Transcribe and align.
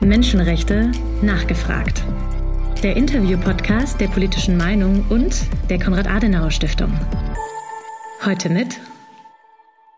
Menschenrechte 0.00 0.90
nachgefragt. 1.20 2.02
Der 2.82 2.96
Interview-Podcast 2.96 4.00
der 4.00 4.08
politischen 4.08 4.56
Meinung 4.56 5.04
und 5.10 5.46
der 5.68 5.78
Konrad-Adenauer-Stiftung. 5.78 6.90
Heute 8.24 8.48
mit 8.48 8.80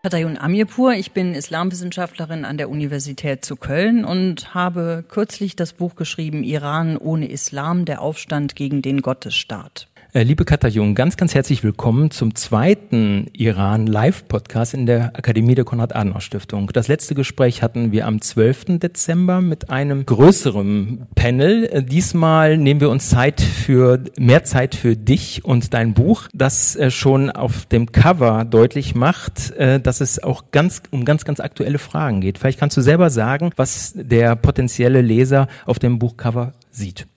Katayun 0.03 0.37
Amirpur, 0.37 0.93
ich 0.93 1.13
bin 1.13 1.33
Islamwissenschaftlerin 1.33 2.43
an 2.43 2.57
der 2.57 2.69
Universität 2.69 3.45
zu 3.45 3.55
Köln 3.55 4.03
und 4.03 4.53
habe 4.53 5.05
kürzlich 5.07 5.55
das 5.55 5.71
Buch 5.71 5.95
geschrieben 5.95 6.43
Iran 6.43 6.97
ohne 6.97 7.29
Islam, 7.29 7.85
der 7.85 8.01
Aufstand 8.01 8.57
gegen 8.57 8.81
den 8.81 9.01
Gottesstaat. 9.01 9.87
Äh, 10.15 10.21
liebe 10.21 10.45
Katha 10.45 10.67
Jung, 10.67 10.93
ganz, 10.93 11.17
ganz 11.17 11.33
herzlich 11.33 11.63
willkommen 11.63 12.11
zum 12.11 12.35
zweiten 12.35 13.31
Iran-Live-Podcast 13.33 14.75
in 14.75 14.85
der 14.85 15.15
Akademie 15.15 15.55
der 15.55 15.65
Konrad-Adenauer-Stiftung. 15.65 16.69
Das 16.71 16.87
letzte 16.87 17.15
Gespräch 17.15 17.63
hatten 17.63 17.91
wir 17.91 18.05
am 18.05 18.21
12. 18.21 18.77
Dezember 18.77 19.41
mit 19.41 19.71
einem 19.71 20.05
größeren 20.05 21.07
Panel. 21.15 21.65
Äh, 21.65 21.81
diesmal 21.81 22.59
nehmen 22.59 22.79
wir 22.79 22.91
uns 22.91 23.09
Zeit 23.09 23.41
für, 23.41 24.03
mehr 24.19 24.43
Zeit 24.43 24.75
für 24.75 24.95
dich 24.95 25.45
und 25.45 25.73
dein 25.73 25.95
Buch, 25.95 26.27
das 26.31 26.75
äh, 26.75 26.91
schon 26.91 27.31
auf 27.31 27.65
dem 27.65 27.91
Cover 27.91 28.45
deutlich 28.45 28.93
macht, 28.93 29.51
dass 29.57 29.99
es 29.99 30.21
auch 30.21 30.51
ganz, 30.51 30.83
um 30.91 31.05
ganz, 31.05 31.25
ganz 31.25 31.39
aktuelle 31.39 31.79
Fragen 31.79 32.21
geht. 32.21 32.37
Vielleicht 32.37 32.59
kannst 32.59 32.77
du 32.77 32.81
selber 32.81 33.09
sagen, 33.09 33.49
was 33.55 33.93
der 33.95 34.35
potenzielle 34.35 35.01
Leser 35.01 35.47
auf 35.65 35.79
dem 35.79 35.97
Buchcover 35.97 36.53
sieht. 36.69 37.07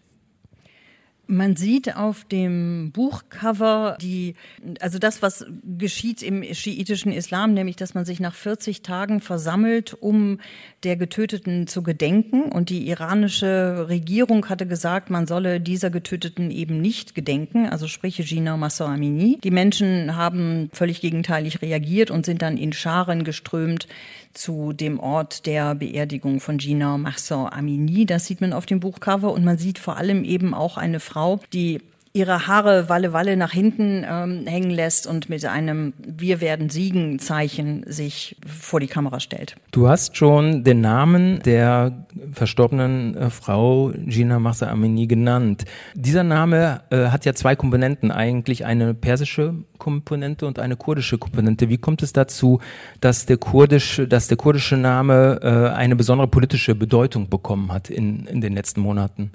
Man 1.29 1.57
sieht 1.57 1.97
auf 1.97 2.25
dem 2.25 2.93
Buchcover 2.93 3.97
die, 4.01 4.35
also 4.81 4.99
das, 4.99 5.23
was 5.23 5.45
geschieht 5.77 6.23
im 6.23 6.45
schiitischen 6.55 7.11
Islam, 7.11 7.53
nämlich, 7.53 7.75
dass 7.75 7.95
man 7.95 8.05
sich 8.05 8.21
nach 8.21 8.35
40 8.35 8.83
Tagen 8.83 9.21
versammelt, 9.21 9.95
um 9.95 10.39
der 10.85 10.97
Getöteten 10.97 11.67
zu 11.67 11.83
gedenken. 11.83 12.45
Und 12.45 12.71
die 12.71 12.87
iranische 12.89 13.87
Regierung 13.89 14.49
hatte 14.49 14.67
gesagt, 14.67 15.11
man 15.11 15.27
solle 15.27 15.61
dieser 15.61 15.91
Getöteten 15.91 16.51
eben 16.53 16.81
nicht 16.81 17.15
gedenken, 17.15 17.69
also 17.69 17.89
sprich 17.89 18.17
Gina 18.19 18.57
Massa 18.57 18.87
Amini. 18.87 19.39
Die 19.43 19.51
Menschen 19.51 20.15
haben 20.15 20.71
völlig 20.73 21.01
gegenteilig 21.01 21.61
reagiert 21.61 22.13
und 22.13 22.25
sind 22.25 22.41
dann 22.43 22.57
in 22.57 22.73
Scharen 22.73 23.25
geströmt 23.25 23.89
zu 24.37 24.73
dem 24.73 25.01
Ort 25.01 25.47
der 25.47 25.75
Beerdigung 25.75 26.41
von 26.41 26.59
Gina 26.59 26.99
Massa 26.99 27.49
Amini. 27.49 28.07
Das 28.07 28.27
sieht 28.27 28.41
man 28.41 28.53
auf 28.53 28.67
dem 28.67 28.81
Buchcover 28.81 29.33
und 29.33 29.45
man 29.45 29.59
sieht 29.59 29.79
vor 29.79 29.97
allem 29.97 30.25
eben 30.25 30.55
auch 30.55 30.77
eine 30.77 31.01
Frau, 31.01 31.41
die 31.53 31.81
ihre 32.17 32.47
Haare 32.47 32.89
Walle 32.89 33.13
Walle 33.13 33.37
nach 33.37 33.53
hinten 33.53 34.05
ähm, 34.09 34.47
hängen 34.47 34.71
lässt 34.71 35.07
und 35.07 35.29
mit 35.29 35.45
einem 35.45 35.93
Wir 35.99 36.41
werden 36.41 36.71
siegen 36.71 37.19
Zeichen 37.19 37.85
sich 37.87 38.37
vor 38.47 38.81
die 38.81 38.87
Kamera 38.87 39.21
stellt. 39.21 39.55
Du 39.71 39.89
hast 39.89 40.17
schon 40.17 40.65
den 40.65 40.81
Namen 40.81 41.41
der 41.45 42.07
verstorbenen 42.33 43.17
äh, 43.17 43.31
Frau 43.31 43.93
Gina 43.95 44.39
Massa 44.39 44.69
Amini 44.69 45.07
genannt. 45.07 45.67
Dieser 45.95 46.25
Name 46.25 46.81
äh, 46.91 47.09
hat 47.09 47.27
ja 47.27 47.35
zwei 47.35 47.55
Komponenten, 47.55 48.11
eigentlich 48.11 48.65
eine 48.65 48.95
persische 48.95 49.55
Komponente 49.79 50.47
und 50.47 50.59
eine 50.59 50.77
kurdische 50.77 51.19
Komponente. 51.19 51.69
Wie 51.69 51.77
kommt 51.77 52.03
es 52.03 52.15
dazu, 52.15 52.61
dass 53.01 53.27
der 53.27 53.37
kurdische, 53.37 54.09
dass 54.09 54.29
der 54.29 54.39
kurdische 54.39 54.79
Name 54.79 55.41
äh, 55.43 55.77
eine 55.77 55.97
besondere 55.97 56.29
politische 56.29 56.75
Bedeutung 56.75 57.29
bekommen 57.29 57.71
hat 57.71 57.91
in, 57.91 58.27
in 58.27 58.41
den 58.41 58.55
letzten 58.55 58.81
Monaten? 58.81 59.33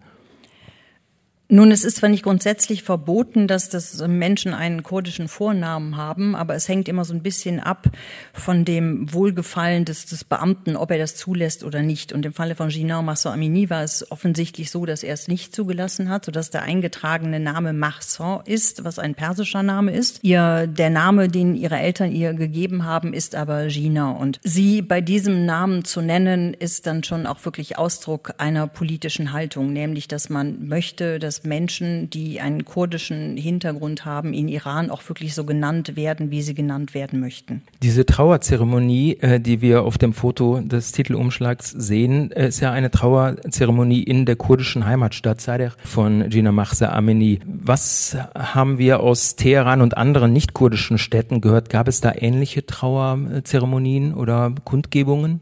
Nun, 1.54 1.70
es 1.72 1.84
ist 1.84 1.98
zwar 1.98 2.08
nicht 2.08 2.24
grundsätzlich 2.24 2.82
verboten, 2.82 3.46
dass 3.46 3.68
das 3.68 4.02
Menschen 4.08 4.54
einen 4.54 4.84
kurdischen 4.84 5.28
Vornamen 5.28 5.98
haben, 5.98 6.34
aber 6.34 6.56
es 6.56 6.70
hängt 6.70 6.88
immer 6.88 7.04
so 7.04 7.14
ein 7.14 7.22
bisschen 7.22 7.60
ab 7.60 7.90
von 8.32 8.64
dem 8.64 9.14
Wohlgefallen 9.14 9.84
des, 9.84 10.06
des 10.06 10.24
Beamten, 10.24 10.78
ob 10.78 10.92
er 10.92 10.98
das 10.98 11.18
zulässt 11.18 11.66
oder 11.66 11.82
nicht. 11.82 12.14
Und 12.14 12.26
im 12.26 12.32
Falle 12.32 12.56
von 12.56 12.70
Gina 12.70 13.02
Masson 13.02 13.34
Amini 13.34 13.70
war 13.70 13.84
es 13.84 14.10
offensichtlich 14.14 14.72
so, 14.72 14.86
dass 14.86 15.04
er 15.04 15.14
es 15.14 15.28
nicht 15.28 15.54
zugelassen 15.54 16.08
hat, 16.08 16.24
sodass 16.24 16.52
der 16.52 16.62
eingetragene 16.62 17.42
Name 17.42 17.74
Mahson 17.74 18.44
ist, 18.46 18.86
was 18.86 18.98
ein 18.98 19.14
persischer 19.14 19.62
Name 19.62 19.92
ist. 19.92 20.24
Ihr, 20.24 20.68
der 20.68 20.90
Name, 20.90 21.28
den 21.28 21.58
ihre 21.58 21.80
Eltern 21.80 22.14
ihr 22.14 22.34
gegeben 22.34 22.86
haben, 22.86 23.14
ist 23.14 23.36
aber 23.36 23.68
Gina. 23.68 24.12
Und 24.12 24.40
sie 24.42 24.82
bei 24.82 25.02
diesem 25.02 25.46
Namen 25.46 25.84
zu 25.84 26.00
nennen, 26.00 26.54
ist 26.54 26.88
dann 26.88 27.04
schon 27.04 27.28
auch 27.28 27.44
wirklich 27.44 27.78
Ausdruck 27.78 28.36
einer 28.38 28.68
politischen 28.68 29.34
Haltung, 29.34 29.74
nämlich, 29.74 30.08
dass 30.08 30.30
man 30.30 30.70
möchte, 30.70 31.20
dass 31.20 31.41
Menschen, 31.46 32.10
die 32.10 32.42
einen 32.42 32.66
kurdischen 32.66 33.38
Hintergrund 33.38 34.06
haben, 34.06 34.34
in 34.34 34.48
Iran 34.48 34.90
auch 34.90 35.08
wirklich 35.08 35.34
so 35.34 35.46
genannt 35.46 35.96
werden, 35.96 36.32
wie 36.32 36.42
sie 36.42 36.54
genannt 36.54 36.94
werden 36.94 37.20
möchten. 37.20 37.62
Diese 37.84 38.06
Trauerzeremonie, 38.06 39.18
äh, 39.22 39.40
die 39.40 39.62
wir 39.62 39.84
auf 39.84 39.98
dem 39.98 40.14
Foto 40.14 40.60
des 40.62 40.92
Titelumschlags 40.92 41.70
sehen, 41.72 42.32
äh, 42.32 42.48
ist 42.48 42.60
ja 42.60 42.72
eine 42.72 42.92
Trauerzeremonie 42.92 44.04
in 44.04 44.26
der 44.26 44.36
kurdischen 44.36 44.86
Heimatstadt 44.86 45.42
Sadr 45.42 45.74
von 45.84 46.30
Gina 46.30 46.52
Mahsa 46.52 46.90
Amini. 46.90 47.40
Was 47.46 48.18
haben 48.36 48.78
wir 48.78 49.02
aus 49.02 49.36
Teheran 49.36 49.82
und 49.82 49.98
anderen 49.98 50.34
nicht-kurdischen 50.34 50.98
Städten 50.98 51.42
gehört? 51.42 51.70
Gab 51.70 51.88
es 51.88 52.02
da 52.02 52.14
ähnliche 52.16 52.66
Trauerzeremonien 52.66 54.14
oder 54.14 54.54
Kundgebungen? 54.64 55.42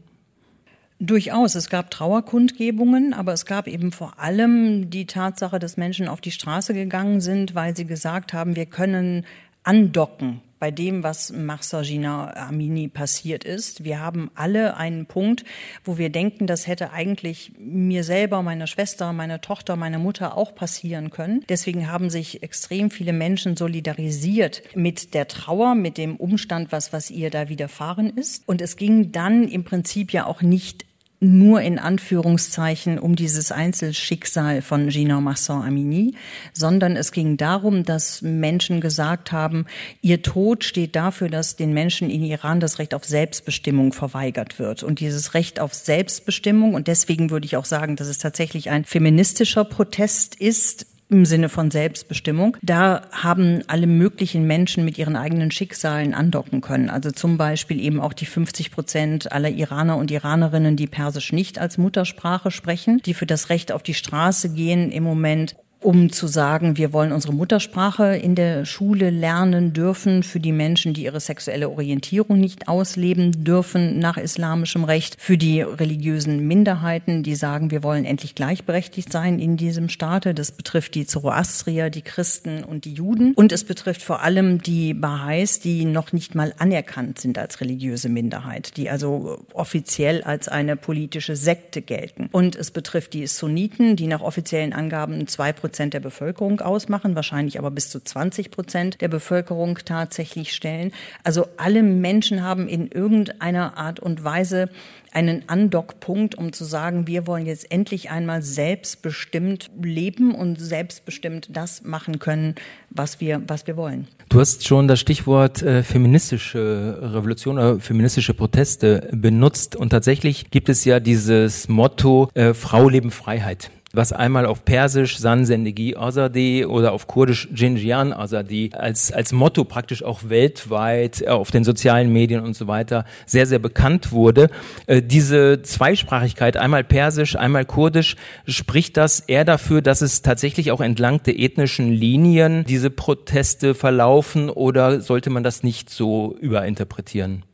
Durchaus. 1.02 1.54
Es 1.54 1.70
gab 1.70 1.90
Trauerkundgebungen, 1.90 3.14
aber 3.14 3.32
es 3.32 3.46
gab 3.46 3.66
eben 3.66 3.90
vor 3.90 4.18
allem 4.18 4.90
die 4.90 5.06
Tatsache, 5.06 5.58
dass 5.58 5.78
Menschen 5.78 6.08
auf 6.08 6.20
die 6.20 6.30
Straße 6.30 6.74
gegangen 6.74 7.22
sind, 7.22 7.54
weil 7.54 7.74
sie 7.74 7.86
gesagt 7.86 8.34
haben, 8.34 8.54
wir 8.54 8.66
können 8.66 9.24
andocken 9.62 10.42
bei 10.58 10.70
dem, 10.70 11.02
was 11.02 11.32
Marsagina 11.32 12.36
Amini 12.36 12.88
passiert 12.88 13.44
ist. 13.44 13.82
Wir 13.82 13.98
haben 13.98 14.30
alle 14.34 14.76
einen 14.76 15.06
Punkt, 15.06 15.44
wo 15.84 15.96
wir 15.96 16.10
denken, 16.10 16.46
das 16.46 16.66
hätte 16.66 16.92
eigentlich 16.92 17.52
mir 17.58 18.04
selber, 18.04 18.42
meiner 18.42 18.66
Schwester, 18.66 19.14
meiner 19.14 19.40
Tochter, 19.40 19.76
meiner 19.76 19.98
Mutter 19.98 20.36
auch 20.36 20.54
passieren 20.54 21.08
können. 21.08 21.42
Deswegen 21.48 21.90
haben 21.90 22.10
sich 22.10 22.42
extrem 22.42 22.90
viele 22.90 23.14
Menschen 23.14 23.56
solidarisiert 23.56 24.62
mit 24.74 25.14
der 25.14 25.28
Trauer, 25.28 25.74
mit 25.74 25.96
dem 25.96 26.16
Umstand, 26.16 26.72
was, 26.72 26.92
was 26.92 27.10
ihr 27.10 27.30
da 27.30 27.48
widerfahren 27.48 28.10
ist. 28.10 28.46
Und 28.46 28.60
es 28.60 28.76
ging 28.76 29.12
dann 29.12 29.48
im 29.48 29.64
Prinzip 29.64 30.12
ja 30.12 30.26
auch 30.26 30.42
nicht 30.42 30.84
nur 31.20 31.60
in 31.60 31.78
Anführungszeichen 31.78 32.98
um 32.98 33.14
dieses 33.14 33.52
Einzelschicksal 33.52 34.62
von 34.62 34.88
Gina 34.88 35.20
Masson 35.20 35.62
Amini, 35.62 36.14
sondern 36.54 36.96
es 36.96 37.12
ging 37.12 37.36
darum, 37.36 37.84
dass 37.84 38.22
Menschen 38.22 38.80
gesagt 38.80 39.30
haben, 39.30 39.66
ihr 40.00 40.22
Tod 40.22 40.64
steht 40.64 40.96
dafür, 40.96 41.28
dass 41.28 41.56
den 41.56 41.74
Menschen 41.74 42.08
in 42.08 42.22
Iran 42.22 42.58
das 42.58 42.78
Recht 42.78 42.94
auf 42.94 43.04
Selbstbestimmung 43.04 43.92
verweigert 43.92 44.58
wird. 44.58 44.82
Und 44.82 45.00
dieses 45.00 45.34
Recht 45.34 45.60
auf 45.60 45.74
Selbstbestimmung, 45.74 46.72
und 46.72 46.88
deswegen 46.88 47.30
würde 47.30 47.44
ich 47.44 47.56
auch 47.56 47.66
sagen, 47.66 47.96
dass 47.96 48.08
es 48.08 48.16
tatsächlich 48.16 48.70
ein 48.70 48.86
feministischer 48.86 49.64
Protest 49.64 50.36
ist, 50.36 50.86
im 51.10 51.24
Sinne 51.24 51.48
von 51.48 51.70
Selbstbestimmung. 51.70 52.56
Da 52.62 53.02
haben 53.10 53.62
alle 53.66 53.86
möglichen 53.86 54.46
Menschen 54.46 54.84
mit 54.84 54.98
ihren 54.98 55.16
eigenen 55.16 55.50
Schicksalen 55.50 56.14
andocken 56.14 56.60
können. 56.60 56.88
Also 56.88 57.10
zum 57.10 57.36
Beispiel 57.36 57.80
eben 57.80 58.00
auch 58.00 58.12
die 58.12 58.26
50 58.26 58.70
Prozent 58.70 59.32
aller 59.32 59.50
Iraner 59.50 59.96
und 59.96 60.10
Iranerinnen, 60.10 60.76
die 60.76 60.86
Persisch 60.86 61.32
nicht 61.32 61.58
als 61.58 61.78
Muttersprache 61.78 62.50
sprechen, 62.50 63.02
die 63.04 63.14
für 63.14 63.26
das 63.26 63.50
Recht 63.50 63.72
auf 63.72 63.82
die 63.82 63.94
Straße 63.94 64.50
gehen 64.50 64.92
im 64.92 65.02
Moment 65.02 65.56
um 65.82 66.12
zu 66.12 66.26
sagen, 66.26 66.76
wir 66.76 66.92
wollen 66.92 67.12
unsere 67.12 67.32
Muttersprache 67.32 68.16
in 68.16 68.34
der 68.34 68.66
Schule 68.66 69.08
lernen 69.08 69.72
dürfen 69.72 70.22
für 70.22 70.38
die 70.38 70.52
Menschen, 70.52 70.92
die 70.92 71.04
ihre 71.04 71.20
sexuelle 71.20 71.70
Orientierung 71.70 72.38
nicht 72.38 72.68
ausleben 72.68 73.44
dürfen 73.44 73.98
nach 73.98 74.18
islamischem 74.18 74.84
Recht, 74.84 75.16
für 75.18 75.38
die 75.38 75.62
religiösen 75.62 76.46
Minderheiten, 76.46 77.22
die 77.22 77.34
sagen, 77.34 77.70
wir 77.70 77.82
wollen 77.82 78.04
endlich 78.04 78.34
gleichberechtigt 78.34 79.10
sein 79.10 79.38
in 79.38 79.56
diesem 79.56 79.88
Staate. 79.88 80.34
Das 80.34 80.52
betrifft 80.52 80.94
die 80.94 81.06
Zoroastrier, 81.06 81.88
die 81.88 82.02
Christen 82.02 82.62
und 82.62 82.84
die 82.84 82.92
Juden. 82.92 83.32
Und 83.34 83.50
es 83.50 83.64
betrifft 83.64 84.02
vor 84.02 84.22
allem 84.22 84.62
die 84.62 84.92
Baha'is, 84.92 85.62
die 85.62 85.86
noch 85.86 86.12
nicht 86.12 86.34
mal 86.34 86.52
anerkannt 86.58 87.18
sind 87.18 87.38
als 87.38 87.60
religiöse 87.62 88.10
Minderheit, 88.10 88.76
die 88.76 88.90
also 88.90 89.38
offiziell 89.54 90.22
als 90.22 90.48
eine 90.48 90.76
politische 90.76 91.36
Sekte 91.36 91.80
gelten. 91.80 92.28
Und 92.32 92.54
es 92.54 92.70
betrifft 92.70 93.14
die 93.14 93.26
Sunniten, 93.26 93.96
die 93.96 94.08
nach 94.08 94.20
offiziellen 94.20 94.74
Angaben 94.74 95.26
zwei 95.26 95.52
Prozent 95.52 95.69
der 95.78 96.00
Bevölkerung 96.00 96.60
ausmachen, 96.60 97.14
wahrscheinlich 97.14 97.58
aber 97.58 97.70
bis 97.70 97.88
zu 97.90 98.02
20 98.02 98.50
Prozent 98.50 99.00
der 99.00 99.08
Bevölkerung 99.08 99.78
tatsächlich 99.84 100.52
stellen. 100.52 100.92
Also 101.24 101.46
alle 101.56 101.82
Menschen 101.82 102.42
haben 102.42 102.68
in 102.68 102.88
irgendeiner 102.88 103.76
Art 103.76 104.00
und 104.00 104.24
Weise 104.24 104.68
einen 105.12 105.48
Andockpunkt, 105.48 106.36
um 106.36 106.52
zu 106.52 106.64
sagen, 106.64 107.06
wir 107.06 107.26
wollen 107.26 107.46
jetzt 107.46 107.70
endlich 107.70 108.10
einmal 108.10 108.42
selbstbestimmt 108.42 109.70
leben 109.82 110.34
und 110.34 110.60
selbstbestimmt 110.60 111.48
das 111.50 111.82
machen 111.82 112.18
können, 112.18 112.54
was 112.90 113.20
wir, 113.20 113.42
was 113.46 113.66
wir 113.66 113.76
wollen. 113.76 114.06
Du 114.28 114.40
hast 114.40 114.66
schon 114.66 114.88
das 114.88 115.00
Stichwort 115.00 115.62
äh, 115.62 115.82
feministische 115.82 116.98
Revolution 117.00 117.58
oder 117.58 117.80
feministische 117.80 118.34
Proteste 118.34 119.08
benutzt 119.12 119.74
und 119.74 119.90
tatsächlich 119.90 120.50
gibt 120.50 120.68
es 120.68 120.84
ja 120.84 121.00
dieses 121.00 121.68
Motto 121.68 122.28
äh, 122.34 122.54
Frau 122.54 122.88
leben 122.88 123.10
Freiheit 123.10 123.70
was 123.92 124.12
einmal 124.12 124.46
auf 124.46 124.64
Persisch 124.64 125.18
San 125.18 125.44
Zendegi 125.44 125.96
Azadi 125.96 126.64
oder 126.64 126.92
auf 126.92 127.08
Kurdisch 127.08 127.48
Jinjian 127.52 128.12
Azadi 128.12 128.70
als, 128.72 129.12
als 129.12 129.32
Motto 129.32 129.64
praktisch 129.64 130.04
auch 130.04 130.28
weltweit 130.28 131.22
äh, 131.22 131.28
auf 131.28 131.50
den 131.50 131.64
sozialen 131.64 132.12
Medien 132.12 132.42
und 132.42 132.54
so 132.54 132.68
weiter 132.68 133.04
sehr, 133.26 133.46
sehr 133.46 133.58
bekannt 133.58 134.12
wurde. 134.12 134.48
Äh, 134.86 135.02
diese 135.02 135.62
Zweisprachigkeit, 135.62 136.56
einmal 136.56 136.84
Persisch, 136.84 137.34
einmal 137.34 137.64
Kurdisch, 137.64 138.14
spricht 138.46 138.96
das 138.96 139.20
eher 139.20 139.44
dafür, 139.44 139.82
dass 139.82 140.02
es 140.02 140.22
tatsächlich 140.22 140.70
auch 140.70 140.80
entlang 140.80 141.22
der 141.24 141.38
ethnischen 141.38 141.90
Linien 141.90 142.64
diese 142.64 142.90
Proteste 142.90 143.74
verlaufen 143.74 144.50
oder 144.50 145.00
sollte 145.00 145.30
man 145.30 145.42
das 145.42 145.64
nicht 145.64 145.90
so 145.90 146.36
überinterpretieren? 146.40 147.44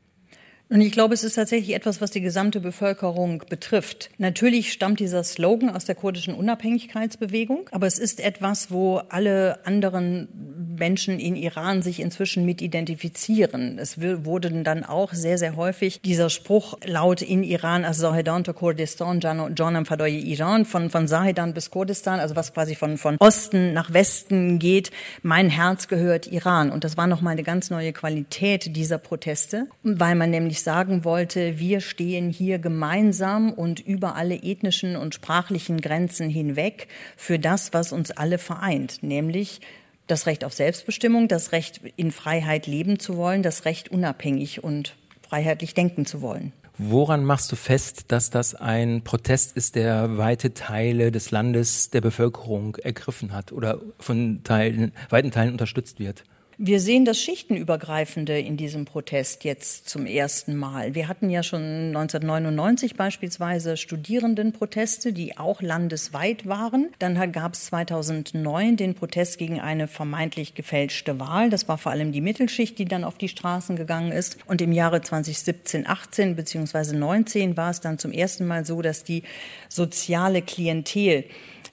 Und 0.69 0.81
ich 0.81 0.91
glaube, 0.91 1.15
es 1.15 1.23
ist 1.23 1.35
tatsächlich 1.35 1.77
etwas, 1.77 2.01
was 2.01 2.11
die 2.11 2.21
gesamte 2.21 2.59
Bevölkerung 2.59 3.45
betrifft. 3.49 4.11
Natürlich 4.19 4.73
stammt 4.73 4.99
dieser 4.99 5.23
Slogan 5.23 5.71
aus 5.71 5.85
der 5.85 5.95
kurdischen 5.95 6.35
Unabhängigkeitsbewegung, 6.35 7.69
aber 7.71 7.87
es 7.87 8.01
ist 8.01 8.19
etwas, 8.19 8.71
wo 8.73 9.01
alle 9.09 9.65
anderen 9.65 10.29
Menschen 10.77 11.21
in 11.21 11.37
Iran 11.37 11.83
sich 11.83 12.01
inzwischen 12.01 12.45
mit 12.45 12.61
identifizieren. 12.61 13.79
Es 13.79 14.01
wurde 14.01 14.51
dann 14.63 14.85
auch 14.85 15.13
sehr, 15.13 15.39
sehr 15.39 15.57
häufig 15.57 16.01
dieser 16.03 16.31
Spruch 16.31 16.77
laut 16.85 17.23
in 17.23 17.45
Iran, 17.45 17.85
als 17.85 17.99
Zahedan 17.99 18.45
to 18.45 18.53
Kurdistan, 18.53 19.21
Janam 19.21 19.87
Fadoye 19.87 20.19
Iran, 20.19 20.65
von, 20.65 20.91
von 20.91 21.07
Zahedan 21.07 21.55
bis 21.55 21.71
Kurdistan, 21.71 22.19
also 22.19 22.35
was 22.37 22.53
quasi 22.53 22.75
von, 22.75 22.99
von 22.99 23.17
Osten 23.21 23.73
nach 23.73 23.93
Westen 23.93 24.59
geht. 24.59 24.91
Mein 25.23 25.49
Herz 25.49 25.89
gehört 25.89 26.27
Iran. 26.27 26.71
Und 26.71 26.85
das 26.85 26.97
war 26.97 27.07
nochmal 27.07 27.33
eine 27.33 27.45
ganz 27.45 27.71
neue 27.71 27.93
Qualität 27.93 28.77
dieser 28.77 28.99
Proteste, 28.99 29.69
weil 29.83 30.15
man 30.17 30.31
nämlich 30.31 30.56
eigentlich 30.57 30.63
sagen 30.63 31.05
wollte, 31.05 31.59
wir 31.59 31.81
stehen 31.81 32.31
hier 32.31 32.59
gemeinsam 32.59 33.53
und 33.53 33.81
über 33.81 34.17
alle 34.17 34.37
ethnischen 34.37 34.97
und 34.97 35.15
sprachlichen 35.15 35.81
Grenzen 35.81 36.31
hinweg 36.31 36.89
für 37.17 37.39
das, 37.39 37.75
was 37.75 37.93
uns 37.93 38.11
alle 38.11 38.39
vereint, 38.39 39.03
nämlich 39.03 39.61
das 40.07 40.27
Recht 40.27 40.45
auf 40.45 40.55
Selbstbestimmung, 40.55 41.29
das 41.29 41.53
Recht 41.53 41.81
in 41.97 42.11
Freiheit 42.11 42.67
leben 42.67 42.99
zu 42.99 43.17
wollen, 43.17 43.43
das 43.43 43.65
Recht 43.67 43.91
unabhängig 43.91 44.65
und 44.65 44.97
freiheitlich 45.29 45.75
denken 45.75 46.07
zu 46.07 46.23
wollen. 46.23 46.53
Woran 46.79 47.25
machst 47.25 47.53
du 47.53 47.57
fest, 47.57 48.07
dass 48.09 48.31
das 48.31 48.55
ein 48.55 49.03
Protest 49.03 49.57
ist, 49.57 49.75
der 49.75 50.17
weite 50.17 50.55
Teile 50.55 51.11
des 51.11 51.31
Landes, 51.31 51.91
der 51.91 52.01
Bevölkerung 52.01 52.77
ergriffen 52.77 53.33
hat 53.33 53.53
oder 53.53 53.81
von 53.99 54.43
Teilen, 54.45 54.93
weiten 55.11 55.31
Teilen 55.31 55.53
unterstützt 55.53 55.99
wird? 55.99 56.25
Wir 56.59 56.81
sehen 56.81 57.05
das 57.05 57.21
Schichtenübergreifende 57.21 58.41
in 58.41 58.57
diesem 58.57 58.87
Protest 58.87 59.45
jetzt 59.45 59.91
zum 59.91 60.07
ersten 60.07 60.57
Mal. 60.57 60.95
Wir 60.95 61.07
hatten 61.07 61.29
ja 61.29 61.43
schon 61.43 61.89
1999 61.89 62.97
beispielsweise 62.97 63.77
Studierendenproteste, 63.77 65.13
die 65.13 65.37
auch 65.37 65.61
landesweit 65.61 66.47
waren. 66.47 66.89
Dann 66.99 67.31
gab 67.31 67.53
es 67.53 67.67
2009 67.67 68.79
den 68.79 68.95
Protest 68.95 69.37
gegen 69.37 69.61
eine 69.61 69.87
vermeintlich 69.87 70.55
gefälschte 70.55 71.21
Wahl. 71.21 71.51
Das 71.51 71.69
war 71.69 71.77
vor 71.77 71.93
allem 71.93 72.11
die 72.11 72.23
Mittelschicht, 72.23 72.79
die 72.79 72.87
dann 72.87 73.05
auf 73.05 73.19
die 73.19 73.29
Straßen 73.29 73.77
gegangen 73.77 74.11
ist. 74.11 74.39
Und 74.47 74.63
im 74.63 74.73
Jahre 74.73 75.03
2017, 75.03 75.87
18 75.87 76.37
beziehungsweise 76.37 76.97
19 76.97 77.59
war 77.59 77.69
es 77.69 77.83
dann 77.83 77.99
zum 77.99 78.13
ersten 78.13 78.47
Mal 78.47 78.65
so, 78.65 78.81
dass 78.81 79.05
die 79.05 79.25
soziale 79.69 80.41
Klientel 80.41 81.25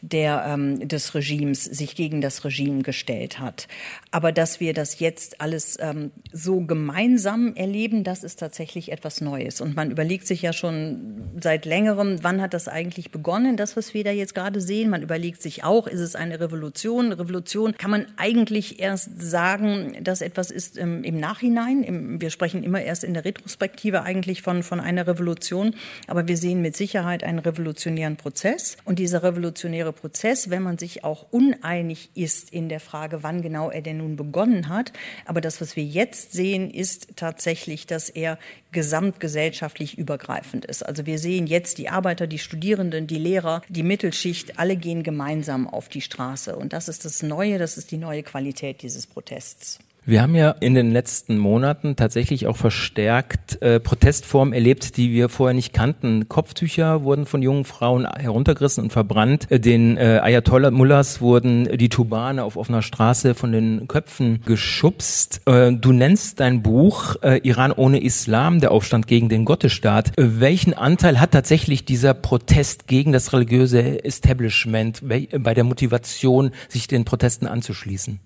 der, 0.04 0.44
ähm, 0.46 0.86
des 0.86 1.16
Regimes 1.16 1.64
sich 1.64 1.96
gegen 1.96 2.20
das 2.20 2.44
Regime 2.44 2.84
gestellt 2.84 3.40
hat. 3.40 3.70
Aber 4.14 4.32
dass 4.32 4.60
wir 4.60 4.76
das 4.76 5.00
jetzt 5.00 5.42
alles 5.42 5.76
ähm, 5.80 6.12
so 6.32 6.62
gemeinsam 6.62 7.56
erleben, 7.56 8.04
das 8.04 8.24
ist 8.24 8.38
tatsächlich 8.40 8.92
etwas 8.92 9.22
Neues. 9.22 9.60
Und 9.60 9.76
man 9.76 9.90
überlegt 9.90 10.28
sich 10.28 10.44
ja 10.44 10.54
schon 10.54 11.32
seit 11.42 11.66
längerem, 11.66 12.20
wann 12.22 12.40
hat 12.40 12.54
das 12.54 12.68
eigentlich 12.68 13.10
begonnen, 13.10 13.58
das, 13.58 13.76
was 13.76 13.96
wir 13.96 14.04
da 14.04 14.12
jetzt 14.12 14.36
gerade 14.36 14.62
sehen. 14.62 14.92
Man 14.92 15.02
überlegt 15.02 15.42
sich 15.42 15.64
auch, 15.64 15.88
ist 15.88 16.00
es 16.00 16.16
eine 16.16 16.40
Revolution? 16.40 17.12
Revolution 17.12 17.76
kann 17.76 17.90
man 17.90 18.06
eigentlich 18.16 18.80
erst 18.80 19.20
sagen, 19.20 19.98
dass 20.04 20.22
etwas 20.22 20.52
ist 20.52 20.78
ähm, 20.78 21.04
im 21.04 21.20
Nachhinein. 21.20 21.82
Im, 21.82 22.22
wir 22.22 22.30
sprechen 22.30 22.62
immer 22.62 22.84
erst 22.84 23.04
in 23.04 23.16
der 23.16 23.26
Retrospektive 23.26 24.04
eigentlich 24.04 24.44
von, 24.44 24.62
von 24.62 24.80
einer 24.80 25.08
Revolution. 25.08 25.74
Aber 26.06 26.28
wir 26.28 26.38
sehen 26.38 26.62
mit 26.62 26.78
Sicherheit 26.78 27.24
einen 27.24 27.40
revolutionären 27.40 28.18
Prozess. 28.18 28.78
Und 28.86 29.00
dieser 29.00 29.24
revolutionäre 29.24 29.92
Prozess, 29.92 30.52
wenn 30.52 30.62
man 30.62 30.78
sich 30.78 31.04
auch 31.04 31.26
uneinig 31.32 32.12
ist 32.14 32.54
in 32.54 32.70
der 32.70 32.80
Frage, 32.80 33.24
wann 33.24 33.42
genau 33.42 33.72
er 33.72 33.82
denn 33.82 34.03
nun 34.04 34.16
begonnen 34.16 34.70
hat. 34.70 34.94
Aber 35.26 35.42
das, 35.42 35.62
was 35.62 35.76
wir 35.76 35.84
jetzt 35.84 36.34
sehen, 36.34 36.70
ist 36.70 37.16
tatsächlich, 37.16 37.88
dass 37.88 38.10
er 38.10 38.38
gesamtgesellschaftlich 38.72 39.98
übergreifend 39.98 40.66
ist. 40.66 40.84
Also 40.84 41.06
wir 41.06 41.20
sehen 41.20 41.48
jetzt 41.48 41.78
die 41.78 41.90
Arbeiter, 41.90 42.28
die 42.28 42.40
Studierenden, 42.40 43.08
die 43.08 43.18
Lehrer, 43.18 43.62
die 43.70 43.84
Mittelschicht, 43.84 44.60
alle 44.60 44.76
gehen 44.76 45.04
gemeinsam 45.04 45.68
auf 45.68 45.90
die 45.90 46.02
Straße. 46.02 46.56
Und 46.56 46.74
das 46.74 46.88
ist 46.88 47.06
das 47.06 47.24
Neue, 47.24 47.58
das 47.58 47.78
ist 47.78 47.92
die 47.92 47.98
neue 47.98 48.24
Qualität 48.24 48.82
dieses 48.82 49.08
Protests. 49.08 49.80
Wir 50.06 50.22
haben 50.22 50.36
ja 50.36 50.52
in 50.52 50.76
den 50.76 50.92
letzten 50.92 51.38
Monaten 51.38 51.96
tatsächlich 51.96 52.48
auch 52.48 52.58
verstärkt 52.58 53.62
äh, 53.62 53.80
Protestformen 53.80 54.54
erlebt, 54.54 54.98
die 54.98 55.14
wir 55.14 55.30
vorher 55.30 55.54
nicht 55.54 55.72
kannten. 55.72 56.28
Kopftücher 56.28 57.04
wurden 57.06 57.26
von 57.26 57.42
jungen 57.42 57.64
Frauen 57.64 58.06
heruntergerissen 58.06 58.84
und 58.84 58.92
verbrannt. 58.92 59.50
Äh, 59.50 59.62
den 59.62 59.96
äh, 59.96 60.20
Ayatollah 60.22 60.72
Mullahs 60.72 61.22
wurden 61.22 61.78
die 61.78 61.88
Tubane 61.88 62.44
auf 62.44 62.58
offener 62.58 62.82
Straße 62.82 63.34
von 63.34 63.54
den 63.54 63.88
Köpfen 63.88 64.42
geschubst. 64.46 65.42
Äh, 65.46 65.72
du 65.72 65.94
nennst 65.94 66.42
dein 66.42 66.62
Buch 66.64 67.16
äh, 67.24 67.38
Iran 67.38 67.72
ohne 67.72 68.04
Islam, 68.04 68.60
der 68.60 68.72
Aufstand 68.72 69.08
gegen 69.08 69.30
den 69.30 69.46
Gottesstaat. 69.46 70.18
Äh, 70.18 70.42
welchen 70.42 70.74
Anteil 70.74 71.22
hat 71.22 71.32
tatsächlich 71.32 71.86
dieser 71.86 72.14
Protest 72.14 72.88
gegen 72.88 73.14
das 73.14 73.32
religiöse 73.32 74.04
Establishment 74.04 75.02
bei 75.08 75.54
der 75.54 75.64
Motivation, 75.64 76.52
sich 76.68 76.88
den 76.88 77.06
Protesten 77.06 77.48
anzuschließen? 77.48 78.20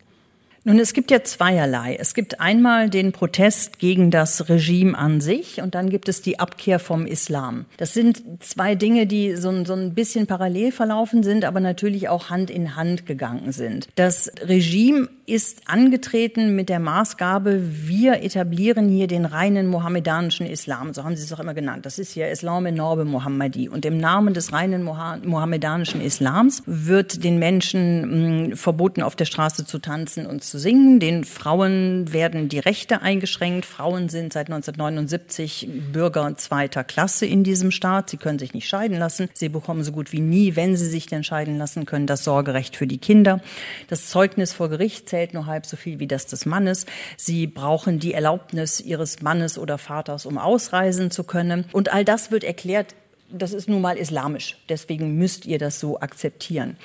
Nun, 0.68 0.80
es 0.80 0.92
gibt 0.92 1.12
ja 1.12 1.24
zweierlei. 1.24 1.96
Es 1.98 2.14
gibt 2.14 2.42
einmal 2.42 2.90
den 2.90 3.14
Protest 3.14 3.80
gegen 3.80 4.12
das 4.12 4.50
Regime 4.50 4.98
an 4.98 5.22
sich 5.22 5.62
und 5.62 5.76
dann 5.76 5.90
gibt 5.90 6.10
es 6.10 6.22
die 6.22 6.40
Abkehr 6.40 6.78
vom 6.80 7.06
Islam. 7.06 7.64
Das 7.78 7.94
sind 7.94 8.22
zwei 8.42 8.76
Dinge, 8.76 9.08
die 9.08 9.38
so, 9.38 9.64
so 9.64 9.76
ein 9.76 9.94
bisschen 9.94 10.28
parallel 10.28 10.74
verlaufen 10.74 11.24
sind, 11.24 11.46
aber 11.46 11.62
natürlich 11.62 12.10
auch 12.10 12.30
Hand 12.30 12.50
in 12.50 12.76
Hand 12.76 13.06
gegangen 13.06 13.54
sind. 13.54 13.88
Das 13.96 14.30
Regime 14.42 15.08
ist 15.28 15.64
angetreten 15.66 16.56
mit 16.56 16.70
der 16.70 16.80
Maßgabe, 16.80 17.60
wir 17.62 18.24
etablieren 18.24 18.88
hier 18.88 19.08
den 19.08 19.26
reinen 19.26 19.68
mohammedanischen 19.68 20.48
Islam. 20.48 20.94
So 20.94 21.04
haben 21.04 21.18
sie 21.18 21.24
es 21.24 21.34
auch 21.34 21.42
immer 21.42 21.54
genannt. 21.54 21.86
Das 21.86 22.00
ist 22.00 22.16
ja 22.16 22.28
Islam 22.28 22.66
in 22.66 22.76
Norbe 22.76 23.04
Mohammadi. 23.04 23.68
Und 23.68 23.86
im 23.86 23.98
Namen 23.98 24.34
des 24.34 24.54
reinen 24.54 24.84
mohammedanischen 24.84 26.00
Islams 26.00 26.64
wird 26.66 27.26
den 27.26 27.40
Menschen 27.40 28.52
mh, 28.52 28.56
verboten, 28.56 29.02
auf 29.02 29.18
der 29.18 29.26
Straße 29.26 29.66
zu 29.66 29.80
tanzen 29.80 30.26
und 30.26 30.46
zu 30.46 30.58
singen. 30.60 31.02
Den 31.02 31.26
Frauen 31.26 32.14
werden 32.14 32.48
die 32.48 32.60
Rechte 32.60 33.02
eingeschränkt. 33.02 33.66
Frauen 33.66 34.08
sind 34.08 34.32
seit 34.32 34.48
1979 34.48 35.68
Bürger 35.92 36.38
zweiter 36.38 36.86
Klasse 36.86 37.26
in 37.26 37.44
diesem 37.44 37.72
Staat. 37.72 38.10
Sie 38.10 38.18
können 38.18 38.40
sich 38.40 38.54
nicht 38.54 38.70
scheiden 38.70 38.98
lassen. 38.98 39.28
Sie 39.34 39.50
bekommen 39.50 39.84
so 39.84 39.92
gut 39.92 40.14
wie 40.14 40.22
nie, 40.22 40.56
wenn 40.56 40.78
sie 40.78 40.88
sich 40.88 41.08
denn 41.08 41.26
scheiden 41.26 41.58
lassen 41.58 41.86
können, 41.86 42.08
das 42.08 42.24
Sorgerecht 42.24 42.78
für 42.78 42.88
die 42.88 42.98
Kinder. 42.98 43.42
Das 43.90 44.08
Zeugnis 44.08 44.54
vor 44.54 44.70
Gericht 44.70 45.10
zählt 45.18 45.34
nur 45.34 45.48
halb 45.48 45.66
so 45.66 45.78
viel 45.78 45.98
wie 45.98 46.06
das 46.06 46.28
des 46.28 46.46
Mannes. 46.46 46.86
Sie 47.18 47.48
brauchen 47.48 47.98
die 47.98 48.14
Erlaubnis 48.14 48.80
ihres 48.80 49.24
Mannes 49.24 49.58
oder 49.58 49.80
Vaters, 49.80 50.28
um 50.28 50.38
ausreisen 50.38 51.10
zu 51.10 51.24
können. 51.24 51.66
Und 51.72 51.92
all 51.92 52.06
das 52.06 52.30
wird 52.30 52.44
erklärt 52.44 52.94
das 53.30 53.52
ist 53.52 53.68
nun 53.68 53.82
mal 53.82 53.98
islamisch. 53.98 54.58
Deswegen 54.70 55.18
müsst 55.18 55.46
ihr 55.46 55.60
das 55.60 55.82
so 55.82 56.00
akzeptieren. 56.00 56.78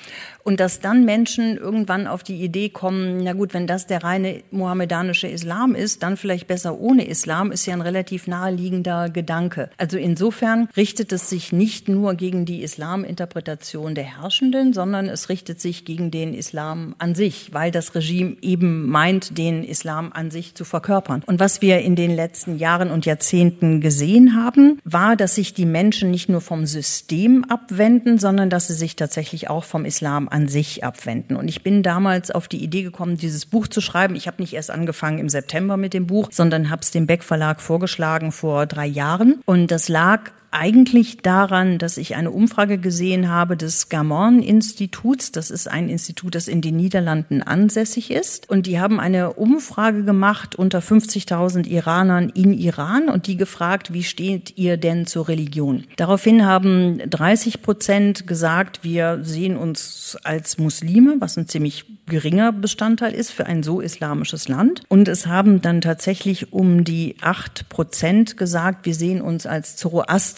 Und 0.43 0.59
dass 0.59 0.81
dann 0.81 1.05
Menschen 1.05 1.57
irgendwann 1.57 2.05
auf 2.05 2.21
die 2.21 2.41
Idee 2.43 2.69
kommen, 2.69 3.23
na 3.23 3.33
gut, 3.33 3.53
wenn 3.53 3.65
das 3.65 3.87
der 3.87 4.03
reine 4.03 4.41
mohammedanische 4.51 5.27
Islam 5.27 5.73
ist, 5.73 6.03
dann 6.03 6.17
vielleicht 6.17 6.47
besser 6.47 6.79
ohne 6.79 7.07
Islam, 7.07 7.51
ist 7.51 7.65
ja 7.65 7.73
ein 7.73 7.81
relativ 7.81 8.27
naheliegender 8.27 9.09
Gedanke. 9.09 9.69
Also 9.77 9.97
insofern 9.97 10.67
richtet 10.75 11.13
es 11.13 11.29
sich 11.29 11.53
nicht 11.53 11.87
nur 11.87 12.15
gegen 12.15 12.45
die 12.45 12.61
Islaminterpretation 12.61 13.95
der 13.95 14.03
Herrschenden, 14.03 14.73
sondern 14.73 15.07
es 15.07 15.29
richtet 15.29 15.61
sich 15.61 15.85
gegen 15.85 16.11
den 16.11 16.33
Islam 16.33 16.95
an 16.97 17.15
sich, 17.15 17.53
weil 17.53 17.71
das 17.71 17.95
Regime 17.95 18.35
eben 18.41 18.89
meint, 18.89 19.37
den 19.37 19.63
Islam 19.63 20.11
an 20.13 20.29
sich 20.29 20.55
zu 20.55 20.65
verkörpern. 20.65 21.23
Und 21.25 21.39
was 21.39 21.61
wir 21.61 21.79
in 21.79 21.95
den 21.95 22.13
letzten 22.13 22.57
Jahren 22.57 22.91
und 22.91 23.05
Jahrzehnten 23.05 23.79
gesehen 23.79 24.35
haben, 24.35 24.79
war, 24.83 25.15
dass 25.15 25.35
sich 25.35 25.53
die 25.53 25.65
Menschen 25.65 26.11
nicht 26.11 26.27
nur 26.27 26.41
vom 26.41 26.65
System 26.65 27.45
abwenden, 27.45 28.17
sondern 28.17 28.49
dass 28.49 28.67
sie 28.67 28.73
sich 28.73 28.97
tatsächlich 28.97 29.49
auch 29.49 29.63
vom 29.63 29.85
Islam 29.85 30.27
an 30.33 30.47
sich 30.47 30.83
abwenden. 30.83 31.37
Und 31.37 31.47
ich 31.47 31.63
bin 31.63 31.83
damals 31.83 32.31
auf 32.31 32.47
die 32.47 32.63
Idee 32.63 32.81
gekommen, 32.83 33.17
dieses 33.17 33.45
Buch 33.45 33.67
zu 33.67 33.81
schreiben. 33.81 34.15
Ich 34.15 34.27
habe 34.27 34.41
nicht 34.41 34.53
erst 34.53 34.71
angefangen 34.71 35.19
im 35.19 35.29
September 35.29 35.77
mit 35.77 35.93
dem 35.93 36.07
Buch, 36.07 36.29
sondern 36.31 36.69
habe 36.69 36.81
es 36.81 36.91
dem 36.91 37.05
Beck 37.05 37.23
Verlag 37.23 37.61
vorgeschlagen 37.61 38.31
vor 38.31 38.65
drei 38.65 38.87
Jahren. 38.87 39.41
Und 39.45 39.69
das 39.69 39.89
lag 39.89 40.31
eigentlich 40.53 41.17
daran, 41.17 41.79
dass 41.79 41.97
ich 41.97 42.15
eine 42.15 42.31
Umfrage 42.31 42.77
gesehen 42.77 43.29
habe 43.29 43.57
des 43.57 43.89
Gamon-Instituts. 43.89 45.31
Das 45.31 45.49
ist 45.49 45.67
ein 45.67 45.89
Institut, 45.89 46.35
das 46.35 46.47
in 46.47 46.61
den 46.61 46.75
Niederlanden 46.75 47.41
ansässig 47.41 48.11
ist. 48.11 48.49
Und 48.49 48.67
die 48.67 48.79
haben 48.79 48.99
eine 48.99 49.33
Umfrage 49.33 50.03
gemacht 50.03 50.55
unter 50.55 50.79
50.000 50.79 51.67
Iranern 51.67 52.29
in 52.29 52.53
Iran 52.53 53.09
und 53.09 53.27
die 53.27 53.35
gefragt, 53.35 53.93
wie 53.93 54.03
steht 54.03 54.57
ihr 54.57 54.77
denn 54.77 55.07
zur 55.07 55.27
Religion? 55.27 55.85
Daraufhin 55.95 56.45
haben 56.45 56.99
30 57.09 57.61
Prozent 57.61 58.27
gesagt, 58.27 58.83
wir 58.83 59.19
sehen 59.23 59.57
uns 59.57 60.17
als 60.23 60.57
Muslime, 60.57 61.15
was 61.19 61.37
ein 61.37 61.47
ziemlich 61.47 61.85
geringer 62.05 62.51
Bestandteil 62.51 63.13
ist 63.13 63.31
für 63.31 63.45
ein 63.45 63.63
so 63.63 63.81
islamisches 63.81 64.47
Land. 64.47 64.83
Und 64.89 65.07
es 65.07 65.25
haben 65.27 65.61
dann 65.61 65.81
tatsächlich 65.81 66.53
um 66.53 66.83
die 66.83 67.15
acht 67.21 67.69
Prozent 67.69 68.37
gesagt, 68.37 68.85
wir 68.85 68.93
sehen 68.93 69.21
uns 69.21 69.45
als 69.45 69.77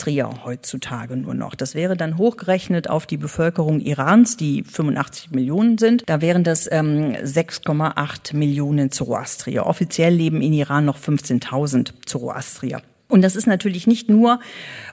Zoroastrier 0.05 0.45
heutzutage 0.45 1.17
nur 1.17 1.33
noch. 1.33 1.55
Das 1.55 1.73
wäre 1.73 1.97
dann 1.97 2.17
hochgerechnet 2.17 2.89
auf 2.89 3.05
die 3.05 3.17
Bevölkerung 3.17 3.79
Irans, 3.79 4.37
die 4.37 4.63
85 4.63 5.31
Millionen 5.31 5.77
sind. 5.77 6.03
Da 6.07 6.21
wären 6.21 6.43
das 6.43 6.69
ähm, 6.71 7.15
6,8 7.15 8.35
Millionen 8.35 8.91
Zoroastrier. 8.91 9.65
Offiziell 9.65 10.13
leben 10.13 10.41
in 10.41 10.53
Iran 10.53 10.85
noch 10.85 10.99
15.000 10.99 11.93
Zoroastrier. 12.05 12.81
Und 13.15 13.21
das 13.21 13.37
ist 13.37 13.47
natürlich 13.47 13.87
nicht 13.87 14.09
nur 14.09 14.41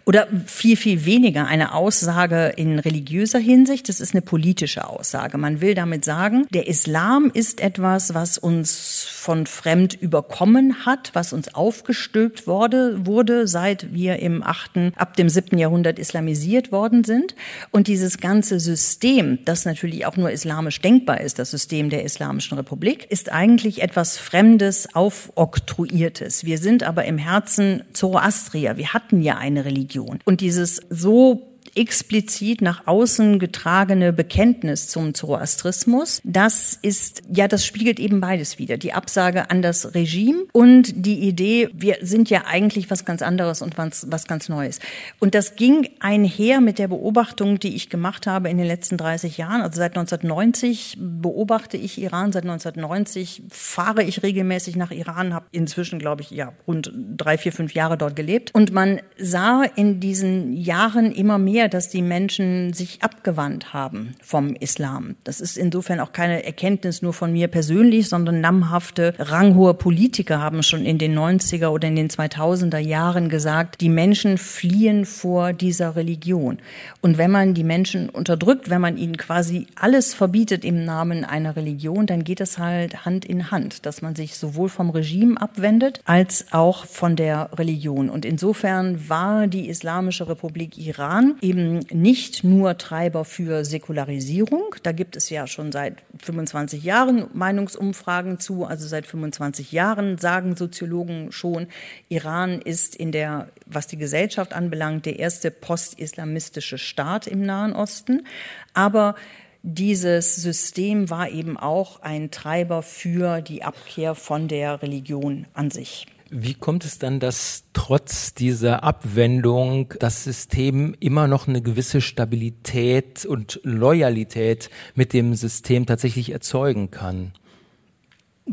oder 0.05 0.29
viel, 0.47 0.77
viel 0.77 1.05
weniger 1.05 1.47
eine 1.47 1.75
Aussage 1.75 2.53
in 2.57 2.79
religiöser 2.79 3.41
Hinsicht. 3.41 3.89
Das 3.89 4.01
ist 4.01 4.15
eine 4.15 4.23
politische 4.23 4.89
Aussage. 4.89 5.39
Man 5.39 5.61
will 5.61 5.75
damit 5.75 6.05
sagen, 6.05 6.47
der 6.53 6.69
Islam 6.69 7.33
ist 7.35 7.61
etwas, 7.61 8.15
was 8.15 8.39
uns 8.39 9.07
von 9.13 9.47
fremd 9.47 9.95
überkommen 9.95 10.85
hat, 10.87 11.11
was 11.15 11.33
uns 11.33 11.55
aufgestülpt 11.55 12.47
wurde, 12.47 13.07
wurde, 13.07 13.47
seit 13.47 13.93
wir 13.93 14.19
im 14.19 14.43
achten, 14.43 14.93
ab 14.97 15.17
dem 15.17 15.29
siebten 15.29 15.59
Jahrhundert 15.59 15.99
islamisiert 15.99 16.73
worden 16.73 17.05
sind. 17.05 17.35
Und 17.71 17.87
dieses 17.87 18.19
ganze 18.19 18.59
System, 18.59 19.39
das 19.45 19.65
natürlich 19.65 20.07
auch 20.07 20.17
nur 20.17 20.31
islamisch 20.31 20.81
denkbar 20.81 21.21
ist, 21.21 21.39
das 21.39 21.51
System 21.51 21.91
der 21.91 22.05
Islamischen 22.05 22.57
Republik, 22.57 23.07
ist 23.11 23.31
eigentlich 23.33 23.83
etwas 23.83 24.19
Fremdes, 24.19 24.95
Aufoktroyiertes. 24.95 26.45
Wir 26.45 26.59
sind 26.59 26.83
aber 26.83 27.05
im 27.05 27.19
Herzen 27.19 27.85
Zoroastrier. 28.13 28.77
Wir 28.77 28.93
hatten 28.93 29.21
ja 29.21 29.37
eine 29.37 29.65
Religion. 29.65 29.83
Religion. 29.83 30.21
Und 30.25 30.41
dieses 30.41 30.81
so 30.91 31.52
explizit 31.75 32.63
nach 32.63 32.87
außen 32.87 33.39
getragene 33.39 34.13
Bekenntnis 34.13 34.89
zum 34.89 35.15
Zoroastrismus, 35.15 36.21
das 36.25 36.79
ist, 36.83 37.23
ja, 37.33 37.49
das 37.49 37.65
spiegelt 37.65 37.99
eben 37.99 38.21
beides 38.21 38.59
wieder. 38.59 38.77
Die 38.77 38.93
Absage 38.93 39.51
an 39.51 39.63
das 39.63 39.95
Regime 39.95 40.45
und 40.53 40.93
die 41.07 41.21
Idee, 41.21 41.69
wir 41.73 41.99
sind 42.03 42.31
ja 42.31 42.45
eigentlich 42.47 42.91
was 42.91 43.05
ganz 43.05 43.23
anderes 43.23 43.63
und 43.63 43.79
was, 43.79 44.11
was 44.11 44.27
ganz 44.27 44.49
Neues. 44.49 44.81
Und 45.19 45.35
das 45.35 45.57
ging 45.57 45.89
einher 46.01 46.61
mit 46.61 46.79
der 46.79 46.89
Beobachtung, 46.89 47.59
die 47.59 47.75
ich 47.75 47.89
gemacht 47.89 48.27
habe 48.27 48.49
in 48.49 48.59
den 48.59 48.67
letzten 48.67 48.97
30 48.97 49.39
Jahren. 49.39 49.63
Also 49.63 49.79
seit 49.79 49.97
1990 49.97 50.99
beobachte 50.99 51.77
ich 51.77 52.01
Iran, 52.01 52.33
seit 52.33 52.45
1990 52.45 53.43
fahre 53.51 54.03
ich 54.03 54.23
regelmäßig 54.23 54.77
nach 54.77 54.91
Iran, 54.91 55.35
habe 55.35 55.47
inzwischen, 55.53 55.99
glaube 55.99 56.23
ich, 56.23 56.31
ja, 56.31 56.53
rund 56.67 56.93
drei, 57.17 57.39
vier, 57.39 57.53
fünf 57.53 57.75
Jahre 57.75 57.97
dort 57.97 58.17
gelebt. 58.17 58.51
Und 58.55 58.73
man 58.73 59.01
sah 59.19 59.65
in 59.77 60.01
diesen 60.01 60.53
Jahren 60.53 61.13
immer 61.13 61.39
mehr 61.39 61.62
mehr, 61.63 61.69
dass 61.69 61.89
die 61.89 62.03
Menschen 62.03 62.73
sich 62.73 63.03
abgewandt 63.03 63.73
haben 63.73 64.17
vom 64.21 64.57
Islam. 64.57 65.15
Das 65.23 65.41
ist 65.41 65.57
insofern 65.57 66.01
auch 66.01 66.13
keine 66.13 66.45
Erkenntnis 66.45 67.03
nur 67.03 67.13
von 67.13 67.33
mir 67.33 67.47
persönlich, 67.47 68.09
sondern 68.09 68.41
namhafte, 68.41 69.15
ranghohe 69.19 69.75
Politiker 69.75 70.41
haben 70.41 70.65
schon 70.65 70.85
in 70.85 70.99
den 70.99 71.17
90er 71.17 71.69
oder 71.69 71.87
in 71.87 71.95
den 71.95 72.09
2000er 72.09 72.79
Jahren 72.79 73.29
gesagt, 73.29 73.81
die 73.81 73.89
Menschen 73.89 74.39
fliehen 74.39 75.05
vor 75.05 75.53
dieser 75.53 75.95
Religion. 75.95 76.59
Und 77.01 77.17
wenn 77.17 77.31
man 77.31 77.55
die 77.55 77.63
Menschen 77.63 78.09
unterdrückt, 78.09 78.69
wenn 78.69 78.81
man 78.81 78.97
ihnen 78.97 79.17
quasi 79.17 79.69
alles 79.77 80.15
verbietet 80.15 80.65
im 80.65 80.85
Namen 80.85 81.25
einer 81.25 81.55
Religion, 81.55 82.07
dann 82.07 82.25
geht 82.25 82.41
es 82.41 82.59
halt 82.59 83.05
Hand 83.05 83.25
in 83.25 83.53
Hand, 83.53 83.87
dass 83.87 84.03
man 84.03 84.17
sich 84.17 84.37
sowohl 84.37 84.69
vom 84.69 84.91
Regime 84.91 85.41
abwendet 85.41 86.01
als 86.07 86.47
auch 86.51 86.87
von 86.87 87.15
der 87.15 87.51
Religion. 87.57 88.11
Und 88.11 88.25
insofern 88.25 89.09
war 89.09 89.47
die 89.47 89.69
Islamische 89.69 90.29
Republik 90.29 90.77
Iran 90.77 91.37
eben 91.53 91.81
nicht 91.91 92.45
nur 92.45 92.79
Treiber 92.79 93.25
für 93.25 93.65
Säkularisierung. 93.65 94.75
Da 94.83 94.93
gibt 94.93 95.17
es 95.17 95.29
ja 95.29 95.47
schon 95.47 95.71
seit 95.71 95.97
25 96.19 96.83
Jahren 96.83 97.27
Meinungsumfragen 97.35 98.41
zu. 98.41 98.65
Also 98.65 98.89
seit 98.89 99.07
25 99.07 99.71
Jahren 99.71 100.17
sagen 100.17 100.57
Soziologen 100.57 101.31
schon, 101.31 101.67
Iran 102.09 102.63
ist 102.63 102.97
in 102.97 103.13
der, 103.13 103.49
was 103.67 103.87
die 103.87 103.99
Gesellschaft 103.99 104.55
anbelangt, 104.55 105.05
der 105.05 105.19
erste 105.19 105.51
postislamistische 105.51 106.79
Staat 106.79 107.27
im 107.27 107.43
Nahen 107.43 107.75
Osten. 107.75 108.27
Aber 108.73 109.15
dieses 109.63 110.37
System 110.37 111.11
war 111.11 111.29
eben 111.31 111.59
auch 111.59 112.01
ein 112.01 112.31
Treiber 112.31 112.83
für 112.83 113.43
die 113.43 113.63
Abkehr 113.63 114.15
von 114.15 114.49
der 114.49 114.83
Religion 114.83 115.47
an 115.53 115.71
sich. 115.71 116.07
Wie 116.35 116.55
kommt 116.55 116.87
es 116.87 116.99
dann, 116.99 117.21
dass 117.21 117.65
trotz 117.75 118.33
dieser 118.33 118.85
Abwendung 118.85 119.93
das 119.99 120.25
System 120.25 120.97
immer 120.99 121.29
noch 121.29 121.47
eine 121.47 121.61
gewisse 121.61 122.01
Stabilität 122.01 123.27
und 123.27 123.61
Loyalität 123.65 124.71
mit 124.95 125.13
dem 125.13 125.35
System 125.35 125.85
tatsächlich 125.85 126.33
erzeugen 126.33 126.91
kann? 126.91 127.33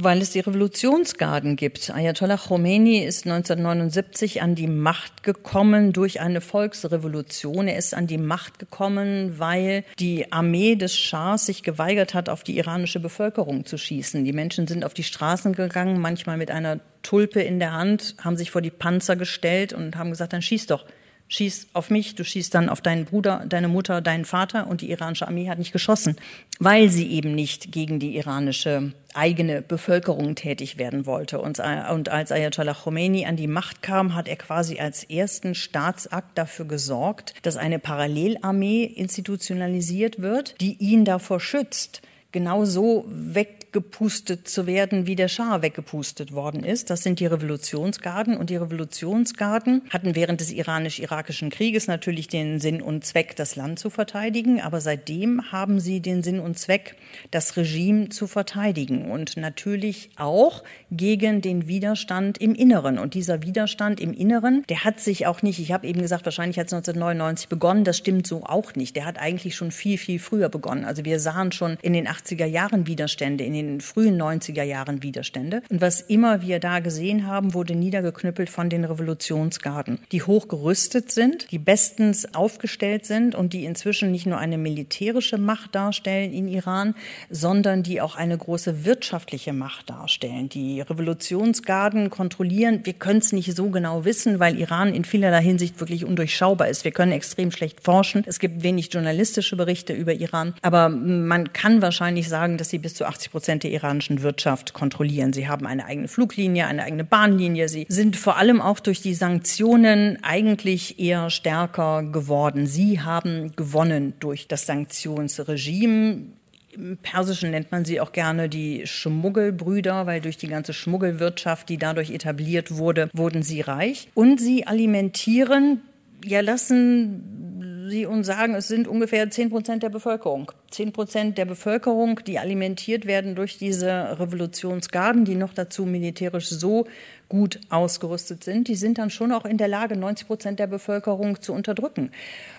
Weil 0.01 0.21
es 0.21 0.31
die 0.31 0.39
Revolutionsgarden 0.39 1.57
gibt. 1.57 1.93
Ayatollah 1.93 2.37
Khomeini 2.37 3.03
ist 3.03 3.25
1979 3.25 4.41
an 4.41 4.55
die 4.55 4.67
Macht 4.67 5.23
gekommen 5.23 5.91
durch 5.91 6.21
eine 6.21 6.39
Volksrevolution. 6.39 7.67
Er 7.67 7.77
ist 7.77 7.93
an 7.93 8.07
die 8.07 8.17
Macht 8.17 8.59
gekommen, 8.59 9.39
weil 9.39 9.83
die 9.99 10.31
Armee 10.31 10.77
des 10.77 10.95
Schahs 10.95 11.47
sich 11.47 11.63
geweigert 11.63 12.13
hat, 12.13 12.29
auf 12.29 12.43
die 12.43 12.57
iranische 12.57 13.01
Bevölkerung 13.01 13.65
zu 13.65 13.77
schießen. 13.77 14.23
Die 14.23 14.31
Menschen 14.31 14.67
sind 14.67 14.85
auf 14.85 14.93
die 14.93 15.03
Straßen 15.03 15.51
gegangen, 15.51 15.99
manchmal 15.99 16.37
mit 16.37 16.49
einer 16.49 16.79
Tulpe 17.03 17.41
in 17.41 17.59
der 17.59 17.73
Hand, 17.73 18.15
haben 18.23 18.37
sich 18.37 18.51
vor 18.51 18.61
die 18.61 18.71
Panzer 18.71 19.17
gestellt 19.17 19.73
und 19.73 19.97
haben 19.97 20.11
gesagt, 20.11 20.31
dann 20.31 20.41
schieß 20.41 20.67
doch 20.67 20.85
schieß 21.29 21.67
auf 21.73 21.89
mich, 21.89 22.15
du 22.15 22.25
schießt 22.25 22.53
dann 22.53 22.69
auf 22.69 22.81
deinen 22.81 23.05
Bruder, 23.05 23.45
deine 23.47 23.67
Mutter, 23.67 24.01
deinen 24.01 24.25
Vater 24.25 24.67
und 24.67 24.81
die 24.81 24.91
iranische 24.91 25.27
Armee 25.27 25.47
hat 25.47 25.59
nicht 25.59 25.71
geschossen, 25.71 26.17
weil 26.59 26.89
sie 26.89 27.09
eben 27.11 27.33
nicht 27.33 27.71
gegen 27.71 27.99
die 27.99 28.17
iranische 28.17 28.93
eigene 29.13 29.61
Bevölkerung 29.61 30.35
tätig 30.35 30.77
werden 30.77 31.05
wollte. 31.05 31.39
Und, 31.39 31.59
und 31.91 32.09
als 32.09 32.31
Ayatollah 32.31 32.73
Khomeini 32.73 33.25
an 33.25 33.35
die 33.35 33.47
Macht 33.47 33.81
kam, 33.81 34.15
hat 34.15 34.27
er 34.27 34.35
quasi 34.35 34.79
als 34.79 35.03
ersten 35.03 35.55
Staatsakt 35.55 36.37
dafür 36.37 36.65
gesorgt, 36.65 37.33
dass 37.43 37.57
eine 37.57 37.79
Parallelarmee 37.79 38.83
institutionalisiert 38.83 40.21
wird, 40.21 40.59
die 40.59 40.77
ihn 40.79 41.05
davor 41.05 41.39
schützt, 41.39 42.01
genauso 42.31 43.05
weg 43.07 43.59
weggepustet 43.71 44.47
zu 44.47 44.65
werden, 44.65 45.05
wie 45.05 45.15
der 45.15 45.27
Schah 45.27 45.61
weggepustet 45.61 46.33
worden 46.33 46.63
ist. 46.63 46.89
Das 46.89 47.03
sind 47.03 47.19
die 47.19 47.27
Revolutionsgarden. 47.27 48.35
Und 48.37 48.49
die 48.49 48.55
Revolutionsgarden 48.55 49.83
hatten 49.89 50.15
während 50.15 50.41
des 50.41 50.51
iranisch-irakischen 50.51 51.49
Krieges 51.49 51.87
natürlich 51.87 52.27
den 52.27 52.59
Sinn 52.59 52.81
und 52.81 53.05
Zweck, 53.05 53.35
das 53.35 53.55
Land 53.55 53.79
zu 53.79 53.89
verteidigen. 53.89 54.59
Aber 54.59 54.81
seitdem 54.81 55.51
haben 55.51 55.79
sie 55.79 55.99
den 55.99 56.23
Sinn 56.23 56.39
und 56.39 56.57
Zweck, 56.57 56.95
das 57.31 57.57
Regime 57.57 58.09
zu 58.09 58.27
verteidigen. 58.27 59.11
Und 59.11 59.37
natürlich 59.37 60.09
auch 60.17 60.63
gegen 60.89 61.41
den 61.41 61.67
Widerstand 61.67 62.39
im 62.39 62.55
Inneren. 62.55 62.97
Und 62.97 63.13
dieser 63.13 63.43
Widerstand 63.43 63.99
im 63.99 64.13
Inneren, 64.13 64.63
der 64.69 64.83
hat 64.83 64.99
sich 64.99 65.27
auch 65.27 65.41
nicht, 65.43 65.59
ich 65.59 65.71
habe 65.71 65.87
eben 65.87 66.01
gesagt, 66.01 66.25
wahrscheinlich 66.25 66.57
hat 66.57 66.67
es 66.67 66.73
1999 66.73 67.49
begonnen. 67.49 67.83
Das 67.83 67.97
stimmt 67.97 68.25
so 68.25 68.43
auch 68.45 68.73
nicht. 68.75 68.95
Der 68.95 69.05
hat 69.05 69.19
eigentlich 69.19 69.55
schon 69.55 69.71
viel, 69.71 69.97
viel 69.97 70.19
früher 70.19 70.49
begonnen. 70.49 70.85
Also 70.85 71.05
wir 71.05 71.19
sahen 71.19 71.51
schon 71.51 71.77
in 71.83 71.93
den 71.93 72.07
80er 72.19 72.45
Jahren 72.45 72.87
Widerstände, 72.87 73.43
in 73.43 73.53
den 73.53 73.81
frühen 73.81 74.21
90er 74.21 74.63
Jahren 74.63 75.03
Widerstände. 75.03 75.61
Und 75.69 75.81
was 75.81 76.01
immer 76.01 76.41
wir 76.41 76.59
da 76.59 76.79
gesehen 76.79 77.27
haben, 77.27 77.53
wurde 77.53 77.75
niedergeknüppelt 77.75 78.49
von 78.49 78.69
den 78.69 78.85
Revolutionsgarden, 78.85 79.99
die 80.11 80.23
hoch 80.23 80.47
gerüstet 80.47 81.11
sind, 81.11 81.51
die 81.51 81.59
bestens 81.59 82.33
aufgestellt 82.33 83.05
sind 83.05 83.35
und 83.35 83.53
die 83.53 83.65
inzwischen 83.65 84.11
nicht 84.11 84.25
nur 84.25 84.37
eine 84.37 84.57
militärische 84.57 85.37
Macht 85.37 85.75
darstellen 85.75 86.33
in 86.33 86.47
Iran, 86.47 86.95
sondern 87.29 87.83
die 87.83 88.01
auch 88.01 88.15
eine 88.15 88.37
große 88.37 88.85
wirtschaftliche 88.85 89.53
Macht 89.53 89.89
darstellen. 89.89 90.49
Die 90.49 90.81
Revolutionsgarden 90.81 92.09
kontrollieren, 92.09 92.81
wir 92.83 92.93
können 92.93 93.19
es 93.19 93.31
nicht 93.31 93.55
so 93.55 93.69
genau 93.69 94.05
wissen, 94.05 94.39
weil 94.39 94.59
Iran 94.59 94.93
in 94.93 95.05
vielerlei 95.05 95.41
Hinsicht 95.41 95.79
wirklich 95.79 96.05
undurchschaubar 96.05 96.67
ist. 96.67 96.83
Wir 96.83 96.91
können 96.91 97.11
extrem 97.11 97.51
schlecht 97.51 97.83
forschen. 97.83 98.23
Es 98.25 98.39
gibt 98.39 98.63
wenig 98.63 98.91
journalistische 98.91 99.55
Berichte 99.55 99.93
über 99.93 100.13
Iran, 100.13 100.53
aber 100.61 100.89
man 100.89 101.53
kann 101.53 101.81
wahrscheinlich 101.81 102.08
sagen, 102.29 102.57
dass 102.57 102.69
sie 102.69 102.77
bis 102.77 102.93
zu 102.93 103.05
80 103.05 103.31
Prozent 103.31 103.49
Prozent 103.49 103.63
der 103.63 103.71
iranischen 103.71 104.21
Wirtschaft 104.21 104.73
kontrollieren. 104.73 105.31
Sie 105.31 105.47
haben 105.47 105.65
eine 105.65 105.85
eigene 105.85 106.09
Fluglinie, 106.09 106.67
eine 106.67 106.83
eigene 106.83 107.05
Bahnlinie. 107.05 107.69
Sie 107.69 107.85
sind 107.87 108.17
vor 108.17 108.37
allem 108.37 108.59
auch 108.59 108.81
durch 108.81 109.01
die 109.01 109.13
Sanktionen 109.13 110.19
eigentlich 110.23 110.99
eher 110.99 111.29
stärker 111.29 112.03
geworden. 112.03 112.67
Sie 112.67 112.99
haben 112.99 113.55
gewonnen 113.55 114.13
durch 114.19 114.49
das 114.49 114.65
Sanktionsregime. 114.65 116.25
Im 116.71 116.97
Persischen 117.01 117.51
nennt 117.51 117.71
man 117.71 117.85
sie 117.85 118.01
auch 118.01 118.11
gerne 118.11 118.49
die 118.49 118.85
Schmuggelbrüder, 118.85 120.05
weil 120.05 120.21
durch 120.21 120.35
die 120.35 120.47
ganze 120.47 120.73
Schmuggelwirtschaft, 120.73 121.69
die 121.69 121.77
dadurch 121.77 122.11
etabliert 122.11 122.75
wurde, 122.75 123.09
wurden 123.13 123.41
sie 123.41 123.61
reich. 123.61 124.09
Und 124.13 124.39
sie 124.39 124.67
alimentieren 124.67 125.81
ja, 126.25 126.41
lassen 126.41 127.48
Sie 127.89 128.05
uns 128.05 128.27
sagen, 128.27 128.55
es 128.55 128.67
sind 128.67 128.87
ungefähr 128.87 129.29
10 129.29 129.49
Prozent 129.49 129.83
der 129.83 129.89
Bevölkerung. 129.89 130.51
10 130.71 130.93
Prozent 130.93 131.37
der 131.37 131.45
Bevölkerung, 131.45 132.21
die 132.25 132.39
alimentiert 132.39 133.05
werden 133.05 133.35
durch 133.35 133.57
diese 133.57 134.19
Revolutionsgarden, 134.19 135.25
die 135.25 135.35
noch 135.35 135.53
dazu 135.53 135.85
militärisch 135.85 136.47
so 136.47 136.85
gut 137.29 137.59
ausgerüstet 137.69 138.43
sind, 138.43 138.67
die 138.67 138.75
sind 138.75 138.97
dann 138.97 139.11
schon 139.11 139.31
auch 139.31 139.45
in 139.45 139.57
der 139.57 139.67
Lage, 139.67 139.95
90 139.95 140.27
Prozent 140.27 140.59
der 140.59 140.67
Bevölkerung 140.67 141.41
zu 141.41 141.53
unterdrücken. 141.53 142.11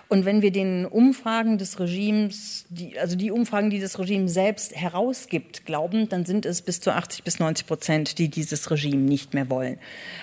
Und 0.07 0.25
wenn 0.25 0.41
wir 0.41 0.51
den 0.51 0.85
Umfragen 0.85 1.57
des 1.57 1.79
Regimes, 1.79 2.65
die, 2.69 2.99
also 2.99 3.15
die 3.15 3.31
Umfragen, 3.31 3.69
die 3.69 3.79
das 3.79 3.97
Regime 3.97 4.27
selbst 4.27 4.75
herausgibt, 4.75 5.65
glauben, 5.65 6.09
dann 6.09 6.25
sind 6.25 6.45
es 6.45 6.61
bis 6.61 6.81
zu 6.81 6.91
80 6.91 7.23
bis 7.23 7.39
90 7.39 7.65
Prozent, 7.65 8.17
die 8.17 8.27
dieses 8.27 8.69
Regime 8.71 9.01
nicht 9.01 9.33
mehr 9.33 9.49
wollen. 9.49 9.77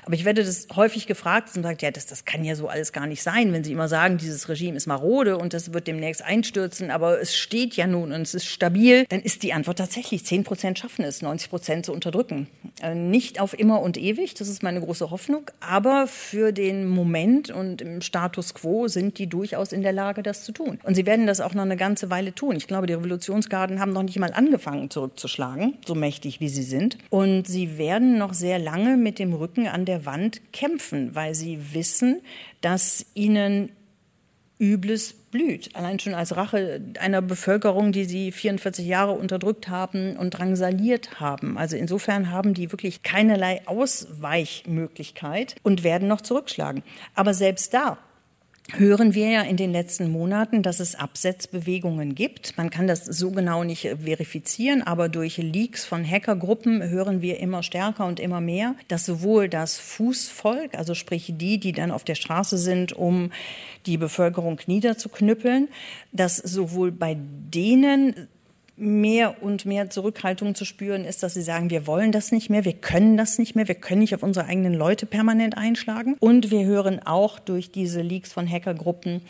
Aber 0.05 0.14
ich 0.14 0.26
werde 0.26 0.45
das 0.45 0.69
häufig 0.76 1.07
gefragt 1.07 1.57
und 1.57 1.62
sagt, 1.62 1.81
ja, 1.81 1.90
das, 1.90 2.05
das 2.05 2.26
kann 2.26 2.45
ja 2.45 2.55
so 2.55 2.69
alles 2.69 2.93
gar 2.93 3.07
nicht 3.07 3.23
sein, 3.23 3.52
wenn 3.55 3.64
Sie 3.64 3.73
immer 3.73 3.88
sagen, 3.88 4.19
dieses 4.19 4.50
Regime 4.50 4.76
ist 4.76 4.87
marode 4.87 5.38
und 5.38 5.55
das 5.55 5.73
wird 5.73 5.87
demnächst 5.87 6.23
einstürzen, 6.23 6.90
aber 6.90 7.21
es 7.21 7.35
steht 7.35 7.75
ja 7.75 7.87
nun 7.87 8.12
und 8.12 8.21
es 8.21 8.35
ist 8.35 8.45
stabil, 8.45 9.07
dann 9.09 9.21
ist 9.21 9.43
die 9.43 9.55
Antwort 9.55 9.78
tatsächlich, 9.78 10.25
10 10.25 10.45
Prozent 10.45 10.78
schaffen 10.78 11.05
es, 11.05 11.23
90 11.23 11.49
Prozent 11.49 11.87
zu 11.87 11.95
unterdrücken. 11.95 12.47
Äh, 12.83 12.95
nicht 12.95 13.40
auf 13.40 13.59
immer 13.59 13.81
und 13.81 13.97
ewig, 13.97 14.35
das 14.40 14.49
ist 14.49 14.62
meine 14.62 14.80
große 14.80 15.11
Hoffnung, 15.11 15.50
aber 15.61 16.07
für 16.07 16.52
den 16.52 16.88
Moment 16.88 17.50
und 17.50 17.83
im 17.83 18.00
Status 18.00 18.54
quo 18.54 18.88
sind 18.88 19.18
die 19.18 19.26
durchaus 19.26 19.73
in 19.73 19.83
der 19.83 19.92
Lage, 19.92 20.23
das 20.23 20.45
zu 20.45 20.52
tun. 20.52 20.78
Und 20.85 20.95
sie 20.95 21.07
werden 21.07 21.26
das 21.26 21.40
auch 21.40 21.54
noch 21.54 21.62
eine 21.62 21.76
ganze 21.76 22.11
Weile 22.11 22.35
tun. 22.35 22.57
Ich 22.57 22.66
glaube, 22.66 22.87
die 22.87 22.95
Revolutionsgarden 22.95 23.80
haben 23.80 23.92
noch 23.92 24.02
nicht 24.02 24.18
mal 24.18 24.33
angefangen 24.33 24.90
zurückzuschlagen, 24.90 25.75
so 25.87 25.95
mächtig 25.95 26.40
wie 26.40 26.49
sie 26.49 26.62
sind. 26.62 26.99
Und 27.11 27.47
sie 27.47 27.78
werden 27.78 28.18
noch 28.18 28.35
sehr 28.35 28.59
lange 28.59 28.97
mit 28.97 29.18
dem 29.18 29.33
Rücken 29.33 29.66
an 29.68 29.85
der 29.85 30.07
Wand 30.07 30.40
kämpfen, 30.52 31.14
weil 31.14 31.35
sie 31.35 31.75
wissen, 31.75 32.21
dass 32.61 33.07
ihnen 33.14 33.71
Übles 34.58 35.12
blüht. 35.12 35.74
Allein 35.76 35.98
schon 35.98 36.14
als 36.14 36.36
Rache 36.36 36.80
einer 36.98 37.22
Bevölkerung, 37.22 37.92
die 37.92 38.04
sie 38.04 38.32
44 38.32 38.86
Jahre 38.86 39.12
unterdrückt 39.12 39.68
haben 39.68 40.16
und 40.16 40.30
drangsaliert 40.30 41.20
haben. 41.20 41.58
Also 41.58 41.76
insofern 41.76 42.30
haben 42.30 42.54
die 42.54 42.72
wirklich 42.72 43.02
keinerlei 43.02 43.60
Ausweichmöglichkeit 43.66 45.56
und 45.62 45.84
werden 45.84 46.08
noch 46.08 46.22
zurückschlagen. 46.22 46.82
Aber 47.14 47.34
selbst 47.34 47.74
da 47.74 47.98
hören 48.72 49.14
wir 49.14 49.30
ja 49.30 49.42
in 49.42 49.56
den 49.56 49.72
letzten 49.72 50.10
Monaten, 50.10 50.62
dass 50.62 50.78
es 50.78 50.94
Absetzbewegungen 50.94 52.14
gibt. 52.14 52.56
Man 52.58 52.68
kann 52.68 52.87
das 52.87 53.04
so 53.04 53.30
genau 53.30 53.64
nicht 53.64 53.82
verifizieren, 54.04 54.82
aber 54.82 55.08
durch 55.08 55.38
Leaks 55.38 55.87
von 55.87 56.08
Hackergruppen 56.08 56.82
hören 56.82 57.22
wir 57.22 57.40
immer 57.40 57.62
stärker 57.62 58.06
und 58.06 58.20
immer 58.20 58.40
mehr, 58.40 58.75
dass 58.88 59.06
sowohl 59.06 59.48
das 59.48 59.78
Fußvolk, 59.78 60.75
also 60.75 60.94
sprich 60.94 61.32
die, 61.37 61.58
die 61.58 61.72
dann 61.72 61.90
auf 61.90 62.04
der 62.04 62.14
Straße 62.14 62.58
sind, 62.58 62.92
um 62.92 63.32
die 63.87 63.96
Bevölkerung 63.96 64.60
niederzuknüppeln, 64.66 65.68
dass 66.12 66.37
sowohl 66.37 66.92
bei 66.92 67.16
denen 67.18 68.28
mehr 68.78 69.42
und 69.42 69.66
mehr 69.66 69.90
Zurückhaltung 69.90 70.54
zu 70.54 70.64
spüren 70.64 71.04
ist, 71.04 71.23
dass 71.23 71.35
sie 71.35 71.42
sagen, 71.42 71.70
wir 71.70 71.87
wollen 71.87 72.12
das 72.12 72.32
nicht 72.32 72.49
mehr, 72.49 72.64
wir 72.64 72.75
können 72.75 73.16
das 73.16 73.38
nicht 73.38 73.56
mehr, 73.56 73.68
wir 73.68 73.75
können 73.75 74.00
nicht 74.00 74.14
auf 74.14 74.23
unsere 74.23 74.47
eigenen 74.47 74.75
Leute 74.75 75.06
permanent 75.06 75.56
einschlagen. 75.56 76.16
Und 76.20 76.50
wir 76.50 76.64
hören 76.64 77.00
auch 77.04 77.38
durch 77.38 77.70
diese 77.70 78.00
Leaks 78.02 78.32
von 78.32 78.49
Hackergruppen, 78.49 79.23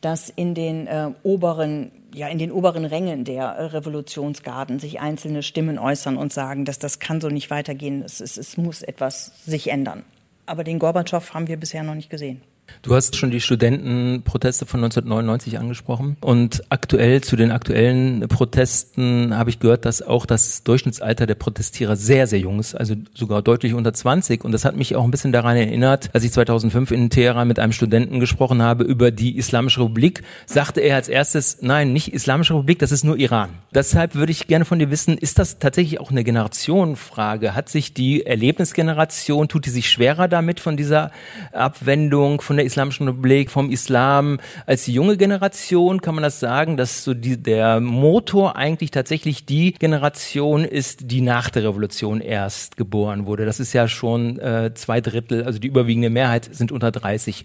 dass 0.00 0.30
in 0.30 0.54
den 0.54 0.86
äh, 0.86 1.10
oberen 1.22 1.90
ja, 2.14 2.28
in 2.28 2.38
den 2.38 2.52
oberen 2.52 2.84
Rängen 2.84 3.24
der 3.24 3.72
Revolutionsgarden 3.72 4.78
sich 4.78 5.00
einzelne 5.00 5.42
Stimmen 5.42 5.80
äußern 5.80 6.16
und 6.16 6.32
sagen, 6.32 6.64
dass 6.64 6.78
das 6.78 7.00
kann 7.00 7.20
so 7.20 7.28
nicht 7.28 7.50
weitergehen, 7.50 8.02
es, 8.02 8.20
es, 8.20 8.36
es 8.36 8.56
muss 8.56 8.82
etwas 8.82 9.44
sich 9.44 9.68
ändern. 9.68 10.04
Aber 10.46 10.62
den 10.62 10.78
Gorbatschow 10.78 11.34
haben 11.34 11.48
wir 11.48 11.56
bisher 11.56 11.82
noch 11.82 11.96
nicht 11.96 12.10
gesehen. 12.10 12.40
Du 12.82 12.94
hast 12.94 13.16
schon 13.16 13.30
die 13.30 13.40
Studentenproteste 13.40 14.66
von 14.66 14.84
1999 14.84 15.58
angesprochen 15.58 16.18
und 16.20 16.64
aktuell 16.68 17.22
zu 17.22 17.34
den 17.34 17.50
aktuellen 17.50 18.28
Protesten 18.28 19.36
habe 19.36 19.48
ich 19.48 19.58
gehört, 19.58 19.86
dass 19.86 20.02
auch 20.02 20.26
das 20.26 20.64
Durchschnittsalter 20.64 21.26
der 21.26 21.34
Protestierer 21.34 21.96
sehr, 21.96 22.26
sehr 22.26 22.40
jung 22.40 22.60
ist, 22.60 22.74
also 22.74 22.94
sogar 23.14 23.40
deutlich 23.40 23.72
unter 23.72 23.94
20 23.94 24.44
und 24.44 24.52
das 24.52 24.66
hat 24.66 24.76
mich 24.76 24.96
auch 24.96 25.04
ein 25.04 25.10
bisschen 25.10 25.32
daran 25.32 25.56
erinnert, 25.56 26.10
als 26.12 26.24
ich 26.24 26.32
2005 26.32 26.90
in 26.90 27.08
Teheran 27.08 27.48
mit 27.48 27.58
einem 27.58 27.72
Studenten 27.72 28.20
gesprochen 28.20 28.60
habe 28.60 28.84
über 28.84 29.10
die 29.10 29.38
Islamische 29.38 29.80
Republik, 29.80 30.22
sagte 30.44 30.80
er 30.80 30.96
als 30.96 31.08
erstes, 31.08 31.58
nein, 31.62 31.92
nicht 31.92 32.12
Islamische 32.12 32.52
Republik, 32.52 32.80
das 32.80 32.92
ist 32.92 33.04
nur 33.04 33.16
Iran. 33.16 33.48
Deshalb 33.74 34.14
würde 34.14 34.32
ich 34.32 34.46
gerne 34.46 34.64
von 34.64 34.78
dir 34.78 34.90
wissen, 34.90 35.16
ist 35.16 35.38
das 35.38 35.58
tatsächlich 35.58 36.00
auch 36.00 36.10
eine 36.10 36.22
Generationenfrage? 36.22 37.54
Hat 37.54 37.68
sich 37.68 37.94
die 37.94 38.26
Erlebnisgeneration, 38.26 39.48
tut 39.48 39.66
die 39.66 39.70
sich 39.70 39.88
schwerer 39.88 40.28
damit 40.28 40.60
von 40.60 40.76
dieser 40.76 41.10
Abwendung, 41.52 42.40
von 42.40 42.53
der 42.56 42.66
Islamischen 42.66 43.06
Republik, 43.06 43.50
vom 43.50 43.70
Islam 43.70 44.38
als 44.66 44.86
junge 44.86 45.16
Generation, 45.16 46.00
kann 46.00 46.14
man 46.14 46.22
das 46.22 46.40
sagen, 46.40 46.76
dass 46.76 47.04
so 47.04 47.14
die, 47.14 47.36
der 47.36 47.80
Motor 47.80 48.56
eigentlich 48.56 48.90
tatsächlich 48.90 49.46
die 49.46 49.72
Generation 49.72 50.64
ist, 50.64 51.10
die 51.10 51.20
nach 51.20 51.50
der 51.50 51.64
Revolution 51.64 52.20
erst 52.20 52.76
geboren 52.76 53.26
wurde. 53.26 53.44
Das 53.46 53.60
ist 53.60 53.72
ja 53.72 53.88
schon 53.88 54.38
äh, 54.38 54.72
zwei 54.74 55.00
Drittel, 55.00 55.44
also 55.44 55.58
die 55.58 55.68
überwiegende 55.68 56.10
Mehrheit 56.10 56.48
sind 56.52 56.72
unter 56.72 56.90
30. 56.90 57.44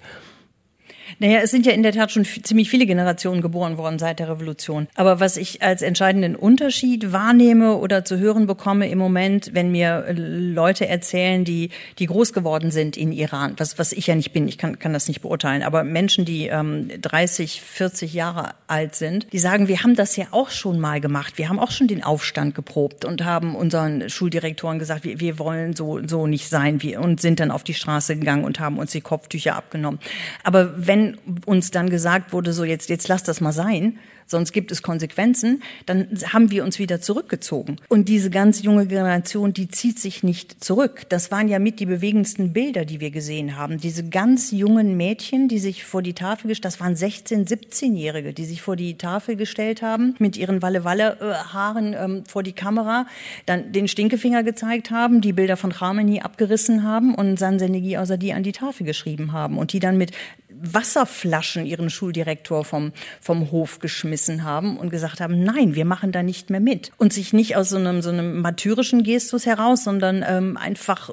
Naja, 1.17 1.39
es 1.43 1.51
sind 1.51 1.65
ja 1.65 1.71
in 1.71 1.83
der 1.83 1.93
Tat 1.93 2.11
schon 2.11 2.25
ziemlich 2.25 2.69
viele 2.69 2.85
Generationen 2.85 3.41
geboren 3.41 3.77
worden 3.77 3.99
seit 3.99 4.19
der 4.19 4.29
Revolution. 4.29 4.87
Aber 4.95 5.19
was 5.19 5.37
ich 5.37 5.61
als 5.61 5.81
entscheidenden 5.81 6.35
Unterschied 6.35 7.11
wahrnehme 7.11 7.77
oder 7.77 8.05
zu 8.05 8.19
hören 8.19 8.45
bekomme 8.45 8.89
im 8.89 8.99
Moment, 8.99 9.51
wenn 9.53 9.71
mir 9.71 10.05
Leute 10.13 10.87
erzählen, 10.87 11.43
die, 11.45 11.69
die 11.97 12.05
groß 12.05 12.33
geworden 12.33 12.71
sind 12.71 12.97
in 12.97 13.11
Iran, 13.11 13.55
was, 13.57 13.79
was 13.79 13.91
ich 13.91 14.07
ja 14.07 14.15
nicht 14.15 14.33
bin, 14.33 14.47
ich 14.47 14.57
kann, 14.57 14.77
kann 14.79 14.93
das 14.93 15.07
nicht 15.07 15.21
beurteilen, 15.21 15.63
aber 15.63 15.83
Menschen, 15.83 16.25
die 16.25 16.47
ähm, 16.47 16.89
30, 17.01 17.61
40 17.61 18.13
Jahre 18.13 18.51
alt 18.67 18.95
sind, 18.95 19.31
die 19.33 19.39
sagen, 19.39 19.67
wir 19.67 19.83
haben 19.83 19.95
das 19.95 20.15
ja 20.15 20.25
auch 20.31 20.49
schon 20.49 20.79
mal 20.79 21.01
gemacht. 21.01 21.37
Wir 21.37 21.49
haben 21.49 21.59
auch 21.59 21.71
schon 21.71 21.87
den 21.87 22.03
Aufstand 22.03 22.55
geprobt 22.55 23.05
und 23.05 23.23
haben 23.23 23.55
unseren 23.55 24.09
Schuldirektoren 24.09 24.79
gesagt, 24.79 25.03
wir, 25.03 25.19
wir 25.19 25.39
wollen 25.39 25.75
so, 25.75 25.99
so 26.05 26.27
nicht 26.27 26.49
sein 26.49 26.81
wir, 26.81 27.01
und 27.01 27.21
sind 27.21 27.39
dann 27.39 27.51
auf 27.51 27.63
die 27.63 27.73
Straße 27.73 28.17
gegangen 28.17 28.43
und 28.43 28.59
haben 28.59 28.77
uns 28.77 28.91
die 28.91 29.01
Kopftücher 29.01 29.55
abgenommen. 29.55 29.99
Aber 30.43 30.73
wenn 30.75 30.98
wenn 30.99 31.17
uns 31.45 31.71
dann 31.71 31.89
gesagt 31.89 32.33
wurde, 32.33 32.53
so 32.53 32.63
jetzt, 32.63 32.89
jetzt 32.89 33.07
lass 33.07 33.23
das 33.23 33.41
mal 33.41 33.51
sein, 33.51 33.99
sonst 34.29 34.51
gibt 34.51 34.71
es 34.71 34.83
Konsequenzen, 34.83 35.63
dann 35.87 36.07
haben 36.31 36.51
wir 36.51 36.63
uns 36.63 36.77
wieder 36.77 37.01
zurückgezogen. 37.01 37.77
Und 37.87 38.09
diese 38.09 38.29
ganz 38.29 38.61
junge 38.61 38.85
Generation, 38.85 39.53
die 39.53 39.69
zieht 39.69 39.97
sich 39.97 40.21
nicht 40.23 40.63
zurück. 40.63 41.09
Das 41.09 41.31
waren 41.31 41.47
ja 41.47 41.57
mit 41.57 41.79
die 41.79 41.87
bewegendsten 41.87 42.53
Bilder, 42.53 42.85
die 42.85 42.99
wir 42.99 43.09
gesehen 43.09 43.57
haben. 43.57 43.79
Diese 43.79 44.07
ganz 44.07 44.51
jungen 44.51 44.95
Mädchen, 44.97 45.47
die 45.47 45.57
sich 45.57 45.83
vor 45.83 46.03
die 46.03 46.13
Tafel 46.13 46.49
gestellt, 46.49 46.65
das 46.65 46.79
waren 46.79 46.95
16, 46.95 47.47
17-Jährige, 47.47 48.33
die 48.33 48.45
sich 48.45 48.61
vor 48.61 48.75
die 48.75 48.97
Tafel 48.97 49.35
gestellt 49.35 49.81
haben, 49.81 50.15
mit 50.19 50.37
ihren 50.37 50.61
Walle-Walle-Haaren 50.61 51.95
ähm, 51.99 52.23
vor 52.27 52.43
die 52.43 52.53
Kamera, 52.53 53.07
dann 53.47 53.71
den 53.71 53.87
Stinkefinger 53.87 54.43
gezeigt 54.43 54.91
haben, 54.91 55.21
die 55.21 55.33
Bilder 55.33 55.57
von 55.57 55.71
Khamenei 55.71 56.21
abgerissen 56.21 56.83
haben 56.83 57.15
und 57.15 57.39
Sansenegi 57.39 57.97
die 58.19 58.33
an 58.33 58.43
die 58.43 58.51
Tafel 58.51 58.85
geschrieben 58.85 59.31
haben 59.31 59.57
und 59.57 59.73
die 59.73 59.79
dann 59.79 59.97
mit 59.97 60.11
Wasserflaschen 60.61 61.65
ihren 61.65 61.89
Schuldirektor 61.89 62.65
vom, 62.65 62.91
vom 63.21 63.51
Hof 63.51 63.79
geschmissen 63.79 64.43
haben 64.43 64.77
und 64.77 64.89
gesagt 64.89 65.21
haben, 65.21 65.43
nein, 65.43 65.75
wir 65.75 65.85
machen 65.85 66.11
da 66.11 66.23
nicht 66.23 66.49
mehr 66.49 66.59
mit. 66.59 66.91
Und 66.97 67.13
sich 67.13 67.33
nicht 67.33 67.55
aus 67.55 67.69
so 67.69 67.77
einem, 67.77 68.01
so 68.01 68.09
einem 68.09 68.41
martyrischen 68.41 69.03
Gestus 69.03 69.45
heraus, 69.45 69.83
sondern 69.83 70.23
ähm, 70.27 70.57
einfach 70.57 71.11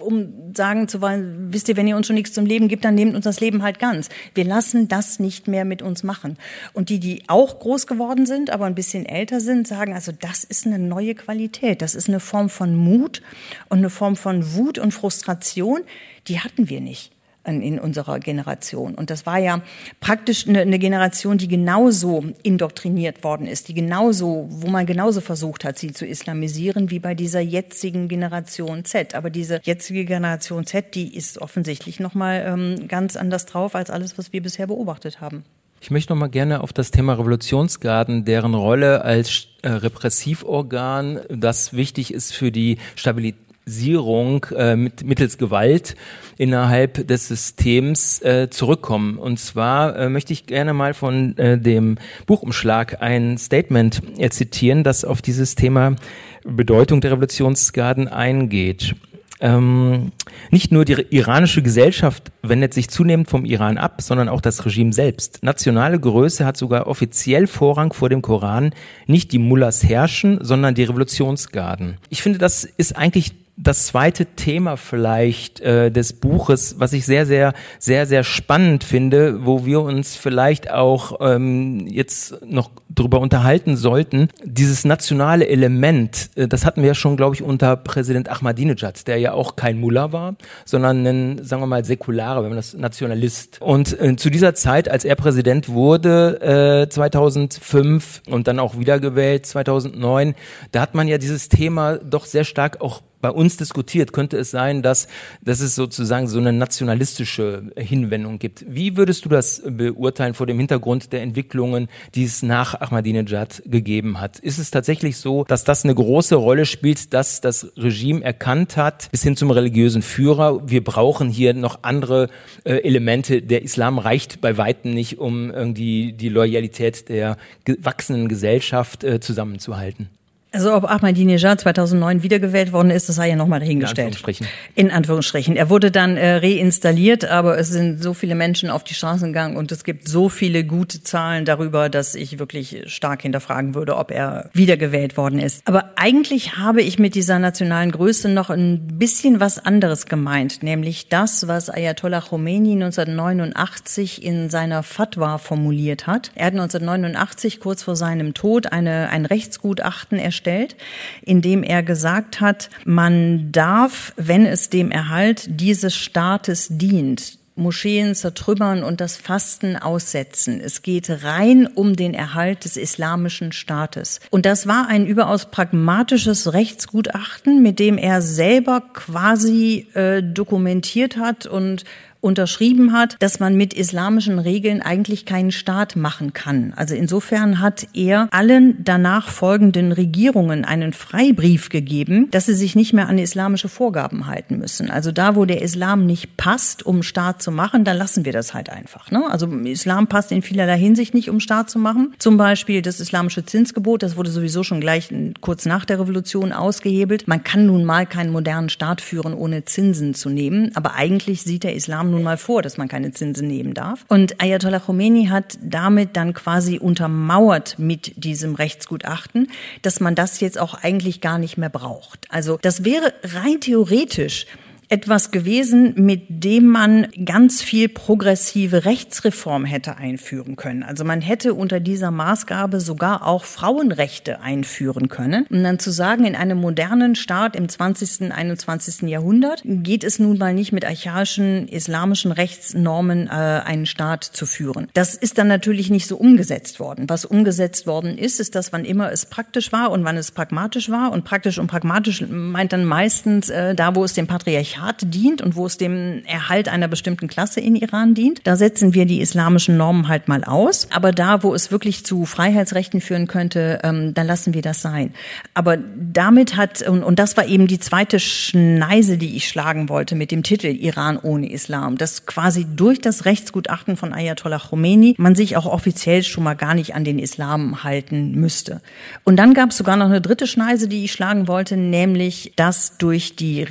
um 0.00 0.54
sagen 0.54 0.88
zu 0.88 1.00
wollen, 1.00 1.52
wisst 1.52 1.68
ihr, 1.68 1.76
wenn 1.76 1.86
ihr 1.86 1.96
uns 1.96 2.06
schon 2.06 2.14
nichts 2.14 2.32
zum 2.32 2.46
Leben 2.46 2.68
gibt, 2.68 2.84
dann 2.84 2.94
nehmt 2.94 3.14
uns 3.14 3.24
das 3.24 3.40
Leben 3.40 3.62
halt 3.62 3.78
ganz. 3.78 4.08
Wir 4.34 4.44
lassen 4.44 4.88
das 4.88 5.18
nicht 5.18 5.48
mehr 5.48 5.64
mit 5.64 5.82
uns 5.82 6.02
machen. 6.02 6.38
Und 6.72 6.88
die, 6.88 6.98
die 6.98 7.24
auch 7.26 7.58
groß 7.58 7.86
geworden 7.86 8.24
sind, 8.24 8.50
aber 8.50 8.66
ein 8.66 8.74
bisschen 8.74 9.06
älter 9.06 9.40
sind, 9.40 9.66
sagen, 9.66 9.94
also 9.94 10.12
das 10.12 10.44
ist 10.44 10.66
eine 10.66 10.78
neue 10.78 11.14
Qualität. 11.14 11.82
Das 11.82 11.94
ist 11.94 12.08
eine 12.08 12.20
Form 12.20 12.48
von 12.48 12.74
Mut 12.74 13.22
und 13.68 13.78
eine 13.78 13.90
Form 13.90 14.16
von 14.16 14.54
Wut 14.54 14.78
und 14.78 14.92
Frustration, 14.92 15.80
die 16.26 16.40
hatten 16.40 16.68
wir 16.68 16.80
nicht 16.80 17.12
in 17.48 17.78
unserer 17.78 18.20
Generation. 18.20 18.94
Und 18.94 19.10
das 19.10 19.26
war 19.26 19.38
ja 19.38 19.62
praktisch 20.00 20.46
eine, 20.46 20.78
Generation, 20.78 21.38
die 21.38 21.48
genauso 21.48 22.24
indoktriniert 22.42 23.24
worden 23.24 23.46
ist, 23.46 23.68
die 23.68 23.74
genauso, 23.74 24.46
wo 24.48 24.68
man 24.68 24.86
genauso 24.86 25.20
versucht 25.20 25.64
hat, 25.64 25.78
sie 25.78 25.92
zu 25.92 26.06
islamisieren, 26.06 26.90
wie 26.90 26.98
bei 26.98 27.14
dieser 27.14 27.40
jetzigen 27.40 28.08
Generation 28.08 28.84
Z. 28.84 29.14
Aber 29.14 29.30
diese 29.30 29.60
jetzige 29.62 30.04
Generation 30.04 30.66
Z, 30.66 30.94
die 30.94 31.16
ist 31.16 31.38
offensichtlich 31.38 32.00
nochmal 32.00 32.44
ähm, 32.46 32.88
ganz 32.88 33.16
anders 33.16 33.46
drauf 33.46 33.74
als 33.74 33.90
alles, 33.90 34.18
was 34.18 34.32
wir 34.32 34.42
bisher 34.42 34.66
beobachtet 34.66 35.20
haben. 35.20 35.44
Ich 35.80 35.90
möchte 35.90 36.12
noch 36.12 36.18
mal 36.18 36.28
gerne 36.28 36.60
auf 36.60 36.72
das 36.72 36.90
Thema 36.90 37.14
Revolutionsgarden, 37.14 38.24
deren 38.24 38.54
Rolle 38.54 39.02
als 39.04 39.46
äh, 39.62 39.68
Repressivorgan, 39.68 41.20
das 41.28 41.72
wichtig 41.72 42.12
ist 42.12 42.34
für 42.34 42.50
die 42.50 42.78
Stabilität 42.96 43.47
Sierung 43.68 44.46
äh, 44.56 44.76
mit, 44.76 45.04
mittels 45.04 45.38
Gewalt 45.38 45.96
innerhalb 46.36 47.06
des 47.06 47.28
Systems 47.28 48.22
äh, 48.22 48.48
zurückkommen. 48.50 49.18
Und 49.18 49.38
zwar 49.38 49.96
äh, 49.96 50.08
möchte 50.08 50.32
ich 50.32 50.46
gerne 50.46 50.72
mal 50.72 50.94
von 50.94 51.36
äh, 51.38 51.58
dem 51.58 51.98
Buchumschlag 52.26 53.02
ein 53.02 53.38
Statement 53.38 54.02
äh, 54.18 54.30
zitieren, 54.30 54.84
das 54.84 55.04
auf 55.04 55.22
dieses 55.22 55.54
Thema 55.54 55.96
Bedeutung 56.44 57.00
der 57.00 57.12
Revolutionsgarden 57.12 58.08
eingeht. 58.08 58.94
Ähm, 59.40 60.10
nicht 60.50 60.72
nur 60.72 60.84
die 60.84 61.06
iranische 61.10 61.62
Gesellschaft 61.62 62.32
wendet 62.42 62.74
sich 62.74 62.90
zunehmend 62.90 63.30
vom 63.30 63.44
Iran 63.44 63.78
ab, 63.78 64.02
sondern 64.02 64.28
auch 64.28 64.40
das 64.40 64.64
Regime 64.64 64.92
selbst. 64.92 65.42
Nationale 65.42 66.00
Größe 66.00 66.44
hat 66.44 66.56
sogar 66.56 66.86
offiziell 66.86 67.46
Vorrang 67.46 67.92
vor 67.92 68.08
dem 68.08 68.22
Koran. 68.22 68.72
Nicht 69.06 69.32
die 69.32 69.38
Mullahs 69.38 69.84
herrschen, 69.84 70.38
sondern 70.42 70.74
die 70.74 70.84
Revolutionsgarden. 70.84 71.98
Ich 72.08 72.22
finde, 72.22 72.38
das 72.38 72.64
ist 72.64 72.96
eigentlich 72.96 73.32
das 73.60 73.88
zweite 73.88 74.24
Thema 74.24 74.76
vielleicht 74.76 75.60
äh, 75.60 75.90
des 75.90 76.12
Buches, 76.12 76.76
was 76.78 76.92
ich 76.92 77.04
sehr, 77.04 77.26
sehr, 77.26 77.54
sehr, 77.80 78.06
sehr 78.06 78.22
spannend 78.22 78.84
finde, 78.84 79.44
wo 79.44 79.66
wir 79.66 79.80
uns 79.80 80.16
vielleicht 80.16 80.70
auch 80.70 81.18
ähm, 81.20 81.86
jetzt 81.88 82.36
noch 82.46 82.70
drüber 82.88 83.20
unterhalten 83.20 83.76
sollten. 83.76 84.28
Dieses 84.44 84.84
nationale 84.84 85.48
Element, 85.48 86.30
äh, 86.36 86.46
das 86.46 86.64
hatten 86.64 86.82
wir 86.82 86.88
ja 86.88 86.94
schon, 86.94 87.16
glaube 87.16 87.34
ich, 87.34 87.42
unter 87.42 87.76
Präsident 87.76 88.28
Ahmadinejad, 88.28 89.08
der 89.08 89.18
ja 89.18 89.32
auch 89.32 89.56
kein 89.56 89.80
Mullah 89.80 90.12
war, 90.12 90.36
sondern 90.64 91.04
ein, 91.04 91.44
sagen 91.44 91.60
wir 91.60 91.66
mal, 91.66 91.84
säkularer, 91.84 92.42
wenn 92.42 92.50
man 92.50 92.58
das 92.58 92.74
Nationalist. 92.74 93.60
Und 93.60 94.00
äh, 94.00 94.14
zu 94.14 94.30
dieser 94.30 94.54
Zeit, 94.54 94.88
als 94.88 95.04
er 95.04 95.16
Präsident 95.16 95.68
wurde, 95.68 96.84
äh, 96.84 96.88
2005 96.88 98.22
und 98.28 98.46
dann 98.46 98.60
auch 98.60 98.78
wiedergewählt 98.78 99.46
2009, 99.46 100.36
da 100.70 100.80
hat 100.80 100.94
man 100.94 101.08
ja 101.08 101.18
dieses 101.18 101.48
Thema 101.48 101.96
doch 101.96 102.24
sehr 102.24 102.44
stark 102.44 102.80
auch 102.80 103.02
bei 103.20 103.30
uns 103.30 103.56
diskutiert, 103.56 104.12
könnte 104.12 104.36
es 104.36 104.50
sein, 104.50 104.82
dass, 104.82 105.08
dass 105.42 105.60
es 105.60 105.74
sozusagen 105.74 106.28
so 106.28 106.38
eine 106.38 106.52
nationalistische 106.52 107.70
Hinwendung 107.76 108.38
gibt. 108.38 108.64
Wie 108.68 108.96
würdest 108.96 109.24
du 109.24 109.28
das 109.28 109.62
beurteilen 109.66 110.34
vor 110.34 110.46
dem 110.46 110.58
Hintergrund 110.58 111.12
der 111.12 111.22
Entwicklungen, 111.22 111.88
die 112.14 112.24
es 112.24 112.42
nach 112.42 112.80
Ahmadinejad 112.80 113.62
gegeben 113.66 114.20
hat? 114.20 114.38
Ist 114.38 114.58
es 114.58 114.70
tatsächlich 114.70 115.16
so, 115.16 115.44
dass 115.44 115.64
das 115.64 115.84
eine 115.84 115.94
große 115.94 116.36
Rolle 116.36 116.66
spielt, 116.66 117.12
dass 117.12 117.40
das 117.40 117.72
Regime 117.76 118.22
erkannt 118.22 118.76
hat, 118.76 119.10
bis 119.10 119.22
hin 119.22 119.36
zum 119.36 119.50
religiösen 119.50 120.02
Führer, 120.02 120.68
wir 120.68 120.84
brauchen 120.84 121.28
hier 121.28 121.54
noch 121.54 121.80
andere 121.82 122.28
äh, 122.64 122.74
Elemente. 122.78 123.42
Der 123.42 123.62
Islam 123.62 123.98
reicht 123.98 124.40
bei 124.40 124.56
weitem 124.56 124.94
nicht, 124.94 125.18
um 125.18 125.50
irgendwie 125.50 126.12
die 126.12 126.28
Loyalität 126.28 127.08
der 127.08 127.36
gewachsenen 127.64 128.28
Gesellschaft 128.28 129.04
äh, 129.04 129.20
zusammenzuhalten. 129.20 130.08
Also 130.50 130.74
ob 130.74 130.90
Ahmadinejad 130.90 131.60
2009 131.60 132.22
wiedergewählt 132.22 132.72
worden 132.72 132.90
ist, 132.90 133.08
das 133.08 133.16
sei 133.16 133.28
ja 133.28 133.36
nochmal 133.36 133.60
dahingestellt. 133.60 133.98
In 133.98 134.04
Anführungsstrichen. 134.06 134.46
In 134.74 134.90
Anführungsstrichen. 134.90 135.56
Er 135.56 135.68
wurde 135.68 135.90
dann 135.90 136.16
äh, 136.16 136.36
reinstalliert, 136.36 137.26
aber 137.26 137.58
es 137.58 137.68
sind 137.68 138.02
so 138.02 138.14
viele 138.14 138.34
Menschen 138.34 138.70
auf 138.70 138.82
die 138.82 138.94
Straßen 138.94 139.28
gegangen 139.28 139.58
und 139.58 139.72
es 139.72 139.84
gibt 139.84 140.08
so 140.08 140.30
viele 140.30 140.64
gute 140.64 141.02
Zahlen 141.02 141.44
darüber, 141.44 141.90
dass 141.90 142.14
ich 142.14 142.38
wirklich 142.38 142.84
stark 142.86 143.22
hinterfragen 143.22 143.74
würde, 143.74 143.96
ob 143.96 144.10
er 144.10 144.48
wiedergewählt 144.54 145.18
worden 145.18 145.38
ist. 145.38 145.60
Aber 145.66 145.92
eigentlich 145.96 146.56
habe 146.56 146.80
ich 146.80 146.98
mit 146.98 147.14
dieser 147.14 147.38
nationalen 147.38 147.90
Größe 147.90 148.30
noch 148.30 148.48
ein 148.48 148.98
bisschen 148.98 149.40
was 149.40 149.58
anderes 149.58 150.06
gemeint, 150.06 150.62
nämlich 150.62 151.10
das, 151.10 151.46
was 151.46 151.68
Ayatollah 151.68 152.22
Khomeini 152.22 152.72
1989 152.72 154.24
in 154.24 154.48
seiner 154.48 154.82
Fatwa 154.82 155.36
formuliert 155.36 156.06
hat. 156.06 156.30
Er 156.34 156.46
hat 156.46 156.54
1989 156.54 157.60
kurz 157.60 157.82
vor 157.82 157.96
seinem 157.96 158.32
Tod 158.32 158.72
eine, 158.72 159.10
ein 159.10 159.26
Rechtsgutachten 159.26 160.18
erstellt 160.18 160.37
gestellt, 160.38 160.76
indem 161.22 161.64
er 161.64 161.82
gesagt 161.82 162.40
hat, 162.40 162.70
man 162.84 163.50
darf, 163.50 164.12
wenn 164.16 164.46
es 164.46 164.70
dem 164.70 164.92
Erhalt 164.92 165.46
dieses 165.48 165.96
Staates 165.96 166.68
dient, 166.70 167.38
Moscheen 167.56 168.14
zertrümmern 168.14 168.84
und 168.84 169.00
das 169.00 169.16
Fasten 169.16 169.76
aussetzen. 169.76 170.60
Es 170.60 170.82
geht 170.82 171.24
rein 171.24 171.66
um 171.66 171.96
den 171.96 172.14
Erhalt 172.14 172.64
des 172.64 172.76
islamischen 172.76 173.50
Staates. 173.50 174.20
Und 174.30 174.46
das 174.46 174.68
war 174.68 174.86
ein 174.86 175.06
überaus 175.06 175.50
pragmatisches 175.50 176.52
Rechtsgutachten, 176.52 177.60
mit 177.60 177.80
dem 177.80 177.98
er 177.98 178.22
selber 178.22 178.80
quasi 178.92 179.88
äh, 179.94 180.22
dokumentiert 180.22 181.16
hat 181.16 181.46
und 181.46 181.84
unterschrieben 182.20 182.92
hat, 182.92 183.16
dass 183.20 183.40
man 183.40 183.56
mit 183.56 183.74
islamischen 183.74 184.38
Regeln 184.38 184.82
eigentlich 184.82 185.24
keinen 185.24 185.52
Staat 185.52 185.96
machen 185.96 186.32
kann. 186.32 186.72
Also 186.76 186.94
insofern 186.94 187.60
hat 187.60 187.86
er 187.94 188.28
allen 188.32 188.82
danach 188.82 189.28
folgenden 189.28 189.92
Regierungen 189.92 190.64
einen 190.64 190.92
Freibrief 190.92 191.68
gegeben, 191.68 192.28
dass 192.30 192.46
sie 192.46 192.54
sich 192.54 192.74
nicht 192.74 192.92
mehr 192.92 193.08
an 193.08 193.18
islamische 193.18 193.68
Vorgaben 193.68 194.26
halten 194.26 194.58
müssen. 194.58 194.90
Also 194.90 195.12
da, 195.12 195.36
wo 195.36 195.44
der 195.44 195.62
Islam 195.62 196.06
nicht 196.06 196.36
passt, 196.36 196.84
um 196.84 197.02
Staat 197.02 197.42
zu 197.42 197.52
machen, 197.52 197.84
da 197.84 197.92
lassen 197.92 198.24
wir 198.24 198.32
das 198.32 198.54
halt 198.54 198.70
einfach. 198.70 199.10
Ne? 199.10 199.24
Also 199.30 199.46
Islam 199.46 200.08
passt 200.08 200.32
in 200.32 200.42
vielerlei 200.42 200.78
Hinsicht 200.78 201.14
nicht, 201.14 201.30
um 201.30 201.40
Staat 201.40 201.70
zu 201.70 201.78
machen. 201.78 202.14
Zum 202.18 202.36
Beispiel 202.36 202.82
das 202.82 203.00
islamische 203.00 203.44
Zinsgebot, 203.44 204.02
das 204.02 204.16
wurde 204.16 204.30
sowieso 204.30 204.64
schon 204.64 204.80
gleich 204.80 205.12
kurz 205.40 205.66
nach 205.66 205.84
der 205.84 206.00
Revolution 206.00 206.52
ausgehebelt. 206.52 207.28
Man 207.28 207.44
kann 207.44 207.66
nun 207.66 207.84
mal 207.84 208.06
keinen 208.06 208.32
modernen 208.32 208.68
Staat 208.68 209.00
führen, 209.00 209.34
ohne 209.34 209.64
Zinsen 209.64 210.14
zu 210.14 210.28
nehmen. 210.28 210.72
Aber 210.74 210.94
eigentlich 210.94 211.42
sieht 211.42 211.64
der 211.64 211.74
Islam 211.74 212.07
nun 212.10 212.22
mal 212.22 212.36
vor, 212.36 212.62
dass 212.62 212.76
man 212.76 212.88
keine 212.88 213.12
Zinsen 213.12 213.46
nehmen 213.46 213.74
darf. 213.74 214.04
Und 214.08 214.40
Ayatollah 214.40 214.80
Khomeini 214.80 215.26
hat 215.26 215.58
damit 215.62 216.16
dann 216.16 216.34
quasi 216.34 216.78
untermauert 216.78 217.78
mit 217.78 218.24
diesem 218.24 218.54
Rechtsgutachten, 218.54 219.48
dass 219.82 220.00
man 220.00 220.14
das 220.14 220.40
jetzt 220.40 220.58
auch 220.58 220.74
eigentlich 220.74 221.20
gar 221.20 221.38
nicht 221.38 221.58
mehr 221.58 221.70
braucht. 221.70 222.26
Also 222.30 222.58
das 222.60 222.84
wäre 222.84 223.12
rein 223.22 223.60
theoretisch 223.60 224.46
etwas 224.88 225.30
gewesen, 225.30 225.92
mit 225.96 226.24
dem 226.28 226.66
man 226.66 227.08
ganz 227.24 227.62
viel 227.62 227.88
progressive 227.88 228.84
Rechtsreform 228.86 229.64
hätte 229.66 229.98
einführen 229.98 230.56
können. 230.56 230.82
Also 230.82 231.04
man 231.04 231.20
hätte 231.20 231.54
unter 231.54 231.78
dieser 231.78 232.10
Maßgabe 232.10 232.80
sogar 232.80 233.26
auch 233.26 233.44
Frauenrechte 233.44 234.40
einführen 234.40 235.08
können. 235.08 235.46
Um 235.50 235.62
dann 235.62 235.78
zu 235.78 235.90
sagen, 235.90 236.24
in 236.24 236.34
einem 236.34 236.58
modernen 236.58 237.16
Staat 237.16 237.54
im 237.54 237.68
20., 237.68 238.32
21. 238.32 239.08
Jahrhundert 239.08 239.62
geht 239.64 240.04
es 240.04 240.18
nun 240.18 240.38
mal 240.38 240.54
nicht 240.54 240.72
mit 240.72 240.86
archaischen 240.86 241.68
islamischen 241.68 242.32
Rechtsnormen 242.32 243.26
äh, 243.26 243.30
einen 243.30 243.84
Staat 243.84 244.24
zu 244.24 244.46
führen. 244.46 244.88
Das 244.94 245.14
ist 245.14 245.36
dann 245.36 245.48
natürlich 245.48 245.90
nicht 245.90 246.06
so 246.06 246.16
umgesetzt 246.16 246.80
worden. 246.80 247.04
Was 247.08 247.26
umgesetzt 247.26 247.86
worden 247.86 248.16
ist, 248.16 248.40
ist, 248.40 248.54
dass 248.54 248.72
wann 248.72 248.86
immer 248.86 249.12
es 249.12 249.26
praktisch 249.26 249.70
war 249.70 249.90
und 249.90 250.04
wann 250.04 250.16
es 250.16 250.30
pragmatisch 250.30 250.88
war 250.88 251.12
und 251.12 251.24
praktisch 251.24 251.58
und 251.58 251.66
pragmatisch 251.66 252.24
meint 252.26 252.72
dann 252.72 252.86
meistens 252.86 253.50
äh, 253.50 253.74
da, 253.74 253.94
wo 253.94 254.04
es 254.04 254.14
dem 254.14 254.26
Patriarchat 254.26 254.77
Patriarchat 254.78 255.14
dient 255.14 255.42
und 255.42 255.56
wo 255.56 255.66
es 255.66 255.76
dem 255.76 256.22
Erhalt 256.24 256.68
einer 256.68 256.88
bestimmten 256.88 257.28
Klasse 257.28 257.60
in 257.60 257.76
Iran 257.76 258.14
dient. 258.14 258.40
Da 258.44 258.56
setzen 258.56 258.94
wir 258.94 259.06
die 259.06 259.20
islamischen 259.20 259.76
Normen 259.76 260.08
halt 260.08 260.28
mal 260.28 260.44
aus. 260.44 260.88
Aber 260.90 261.12
da, 261.12 261.42
wo 261.42 261.54
es 261.54 261.70
wirklich 261.70 262.04
zu 262.04 262.24
Freiheitsrechten 262.24 263.00
führen 263.00 263.26
könnte, 263.26 263.80
ähm, 263.82 264.14
dann 264.14 264.26
lassen 264.26 264.54
wir 264.54 264.62
das 264.62 264.82
sein. 264.82 265.12
Aber 265.54 265.76
damit 265.76 266.56
hat, 266.56 266.82
und, 266.82 267.02
und 267.02 267.18
das 267.18 267.36
war 267.36 267.46
eben 267.46 267.66
die 267.66 267.78
zweite 267.78 268.20
Schneise, 268.20 269.18
die 269.18 269.36
ich 269.36 269.48
schlagen 269.48 269.88
wollte 269.88 270.14
mit 270.14 270.30
dem 270.30 270.42
Titel 270.42 270.68
Iran 270.68 271.18
ohne 271.18 271.50
Islam, 271.50 271.98
dass 271.98 272.26
quasi 272.26 272.66
durch 272.76 273.00
das 273.00 273.24
Rechtsgutachten 273.24 273.96
von 273.96 274.12
Ayatollah 274.12 274.58
Khomeini 274.58 275.14
man 275.18 275.34
sich 275.34 275.56
auch 275.56 275.66
offiziell 275.66 276.22
schon 276.22 276.44
mal 276.44 276.54
gar 276.54 276.74
nicht 276.74 276.94
an 276.94 277.04
den 277.04 277.18
Islam 277.18 277.84
halten 277.84 278.32
müsste. 278.32 278.80
Und 279.24 279.36
dann 279.36 279.54
gab 279.54 279.70
es 279.70 279.76
sogar 279.76 279.96
noch 279.96 280.06
eine 280.06 280.20
dritte 280.20 280.46
Schneise, 280.46 280.88
die 280.88 281.04
ich 281.04 281.12
schlagen 281.12 281.48
wollte, 281.48 281.76
nämlich 281.76 282.52
dass 282.56 282.98
durch 282.98 283.36
die 283.36 283.66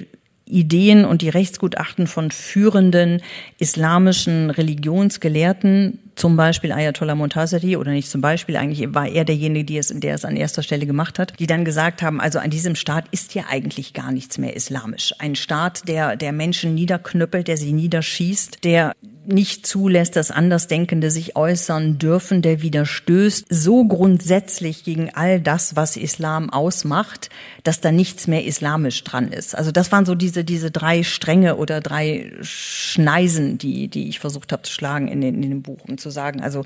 Ideen 0.48 1.06
und 1.06 1.22
die 1.22 1.30
Rechtsgutachten 1.30 2.08
von 2.08 2.32
führenden 2.32 3.22
islamischen 3.60 4.50
Religionsgelehrten, 4.50 6.00
zum 6.18 6.36
Beispiel 6.36 6.72
Ayatollah 6.72 7.16
Montazeri 7.16 7.78
oder 7.78 7.92
nicht 7.92 8.10
zum 8.10 8.22
Beispiel, 8.22 8.58
eigentlich 8.58 8.94
war 8.94 9.08
er 9.08 9.26
derjenige, 9.26 9.66
der 9.66 9.80
es, 9.80 9.94
der 9.94 10.16
es 10.16 10.26
an 10.26 10.36
erster 10.36 10.64
Stelle 10.64 10.86
gemacht 10.86 11.20
hat, 11.20 11.34
die 11.40 11.48
dann 11.48 11.66
gesagt 11.66 12.02
haben, 12.02 12.20
also 12.20 12.40
an 12.40 12.50
diesem 12.50 12.76
Staat 12.76 13.06
ist 13.12 13.36
ja 13.36 13.44
eigentlich 13.50 13.94
gar 13.94 14.12
nichts 14.12 14.38
mehr 14.38 14.56
islamisch. 14.56 15.14
Ein 15.20 15.36
Staat, 15.36 15.88
der, 15.88 16.16
der 16.16 16.32
Menschen 16.32 16.76
niederknüppelt, 16.76 17.48
der 17.48 17.58
sie 17.58 17.74
niederschießt, 17.74 18.64
der 18.64 18.94
nicht 19.28 19.68
zulässt, 19.68 20.16
dass 20.16 20.32
Andersdenkende 20.32 21.12
sich 21.12 21.36
äußern 21.36 22.00
dürfen, 22.00 22.42
der 22.42 22.62
widerstößt 22.62 23.46
so 23.50 23.86
grundsätzlich 23.86 24.84
gegen 24.84 25.14
all 25.14 25.42
das, 25.42 25.76
was 25.76 25.98
Islam 25.98 26.50
ausmacht, 26.50 27.30
dass 27.64 27.82
da 27.82 27.92
nichts 27.92 28.28
mehr 28.28 28.46
islamisch 28.46 29.04
dran 29.04 29.32
ist. 29.32 29.56
Also 29.56 29.72
das 29.72 29.92
waren 29.92 30.06
so 30.06 30.16
diese, 30.16 30.46
diese 30.46 30.72
drei 30.72 31.04
Stränge 31.04 31.58
oder 31.58 31.82
drei 31.82 32.32
Schneisen, 32.42 33.58
die, 33.58 33.90
die 33.90 34.08
ich 34.08 34.20
versucht 34.20 34.54
habe 34.54 34.64
zu 34.64 34.72
schlagen 34.72 35.10
in, 35.10 35.20
den, 35.20 35.44
in 35.44 35.50
dem 35.50 35.62
Buch, 35.62 35.80
um 35.88 35.98
zu 36.08 36.12
sagen, 36.12 36.42
also 36.42 36.64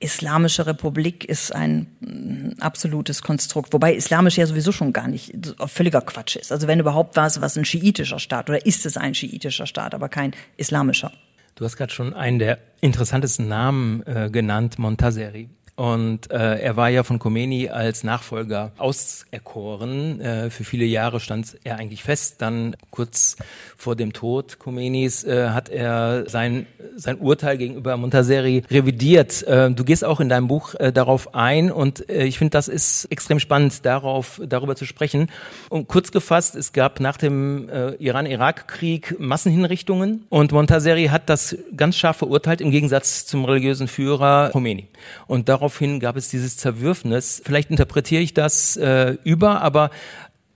Islamische 0.00 0.66
Republik 0.66 1.24
ist 1.24 1.52
ein 1.52 1.88
mm, 2.00 2.60
absolutes 2.60 3.22
Konstrukt, 3.22 3.72
wobei 3.72 3.94
islamisch 3.94 4.38
ja 4.38 4.46
sowieso 4.46 4.70
schon 4.70 4.92
gar 4.92 5.08
nicht 5.08 5.34
völliger 5.66 6.00
Quatsch 6.02 6.36
ist. 6.36 6.52
Also 6.52 6.68
wenn 6.68 6.78
überhaupt 6.78 7.16
war 7.16 7.26
es 7.26 7.40
was 7.40 7.58
ein 7.58 7.64
schiitischer 7.64 8.20
Staat 8.20 8.48
oder 8.48 8.64
ist 8.64 8.86
es 8.86 8.96
ein 8.96 9.14
schiitischer 9.14 9.66
Staat, 9.66 9.94
aber 9.94 10.08
kein 10.08 10.32
islamischer. 10.56 11.10
Du 11.56 11.64
hast 11.64 11.76
gerade 11.76 11.92
schon 11.92 12.14
einen 12.14 12.38
der 12.38 12.58
interessantesten 12.80 13.48
Namen 13.48 14.06
äh, 14.06 14.30
genannt, 14.30 14.78
Montazeri. 14.78 15.48
Und 15.78 16.32
äh, 16.32 16.58
er 16.58 16.76
war 16.76 16.88
ja 16.88 17.04
von 17.04 17.20
Khomeini 17.20 17.68
als 17.68 18.02
Nachfolger 18.02 18.72
auserkoren. 18.78 20.20
Äh, 20.20 20.50
für 20.50 20.64
viele 20.64 20.84
Jahre 20.84 21.20
stand 21.20 21.56
er 21.62 21.76
eigentlich 21.76 22.02
fest. 22.02 22.42
Dann 22.42 22.74
kurz 22.90 23.36
vor 23.76 23.94
dem 23.94 24.12
Tod 24.12 24.58
Khomeinis 24.58 25.22
äh, 25.22 25.50
hat 25.50 25.68
er 25.68 26.28
sein, 26.28 26.66
sein 26.96 27.18
Urteil 27.18 27.58
gegenüber 27.58 27.96
Montaseri 27.96 28.64
revidiert. 28.68 29.44
Äh, 29.44 29.70
du 29.70 29.84
gehst 29.84 30.04
auch 30.04 30.18
in 30.18 30.28
deinem 30.28 30.48
Buch 30.48 30.74
äh, 30.74 30.92
darauf 30.92 31.36
ein 31.36 31.70
und 31.70 32.10
äh, 32.10 32.24
ich 32.24 32.38
finde, 32.38 32.50
das 32.50 32.66
ist 32.66 33.04
extrem 33.12 33.38
spannend, 33.38 33.86
darauf, 33.86 34.40
darüber 34.44 34.74
zu 34.74 34.84
sprechen. 34.84 35.30
Und 35.68 35.86
kurz 35.86 36.10
gefasst, 36.10 36.56
es 36.56 36.72
gab 36.72 36.98
nach 36.98 37.18
dem 37.18 37.68
äh, 37.68 37.92
Iran-Irak-Krieg 38.00 39.20
Massenhinrichtungen 39.20 40.26
und 40.28 40.50
Montaseri 40.50 41.06
hat 41.06 41.28
das 41.28 41.56
ganz 41.76 41.94
scharf 41.94 42.16
verurteilt 42.16 42.60
im 42.60 42.72
Gegensatz 42.72 43.26
zum 43.26 43.44
religiösen 43.44 43.86
Führer 43.86 44.50
Khomeini. 44.50 44.88
Und 45.28 45.48
darauf 45.48 45.67
daraufhin 45.68 46.00
gab 46.00 46.16
es 46.16 46.30
dieses 46.30 46.56
Zerwürfnis. 46.56 47.42
Vielleicht 47.44 47.70
interpretiere 47.70 48.22
ich 48.22 48.32
das 48.32 48.78
äh, 48.78 49.18
über, 49.22 49.60
aber 49.60 49.90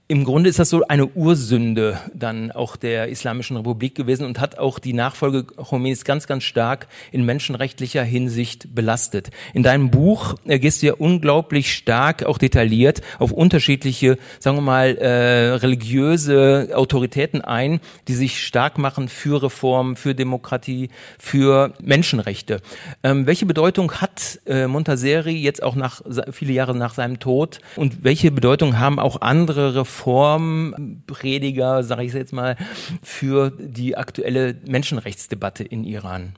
im 0.09 0.25
Grunde 0.25 0.49
ist 0.49 0.59
das 0.59 0.69
so 0.69 0.85
eine 0.85 1.07
Ursünde 1.07 1.97
dann 2.13 2.51
auch 2.51 2.75
der 2.75 3.07
Islamischen 3.07 3.55
Republik 3.55 3.95
gewesen 3.95 4.25
und 4.25 4.37
hat 4.37 4.57
auch 4.57 4.79
die 4.79 4.91
Nachfolge 4.91 5.45
Khomeinis 5.45 6.03
ganz, 6.03 6.27
ganz 6.27 6.43
stark 6.43 6.87
in 7.13 7.23
menschenrechtlicher 7.23 8.03
Hinsicht 8.03 8.75
belastet. 8.75 9.29
In 9.53 9.63
deinem 9.63 9.91
Buch 9.91 10.35
äh, 10.45 10.59
gehst 10.59 10.81
du 10.81 10.87
ja 10.87 10.93
unglaublich 10.95 11.73
stark, 11.73 12.25
auch 12.25 12.37
detailliert, 12.37 13.01
auf 13.17 13.31
unterschiedliche, 13.31 14.17
sagen 14.39 14.57
wir 14.57 14.61
mal, 14.61 14.97
äh, 14.97 15.53
religiöse 15.55 16.71
Autoritäten 16.75 17.41
ein, 17.41 17.79
die 18.09 18.15
sich 18.15 18.43
stark 18.43 18.77
machen 18.77 19.07
für 19.07 19.41
Reform, 19.41 19.95
für 19.95 20.13
Demokratie, 20.13 20.89
für 21.17 21.73
Menschenrechte. 21.81 22.59
Ähm, 23.03 23.25
welche 23.25 23.45
Bedeutung 23.45 23.93
hat 23.93 24.41
äh, 24.47 24.67
Montaseri 24.67 25.37
jetzt 25.37 25.63
auch 25.63 25.75
nach 25.75 26.01
viele 26.31 26.51
Jahre 26.51 26.75
nach 26.75 26.93
seinem 26.93 27.21
Tod 27.21 27.59
und 27.77 28.03
welche 28.03 28.31
Bedeutung 28.31 28.79
haben 28.79 28.99
auch 28.99 29.21
andere 29.21 29.75
Reformen 29.75 29.92
Reformprediger, 29.93 31.83
sage 31.83 32.03
ich 32.03 32.13
jetzt 32.13 32.33
mal, 32.33 32.55
für 33.01 33.51
die 33.51 33.95
aktuelle 33.95 34.55
Menschenrechtsdebatte 34.65 35.63
in 35.63 35.83
Iran? 35.83 36.33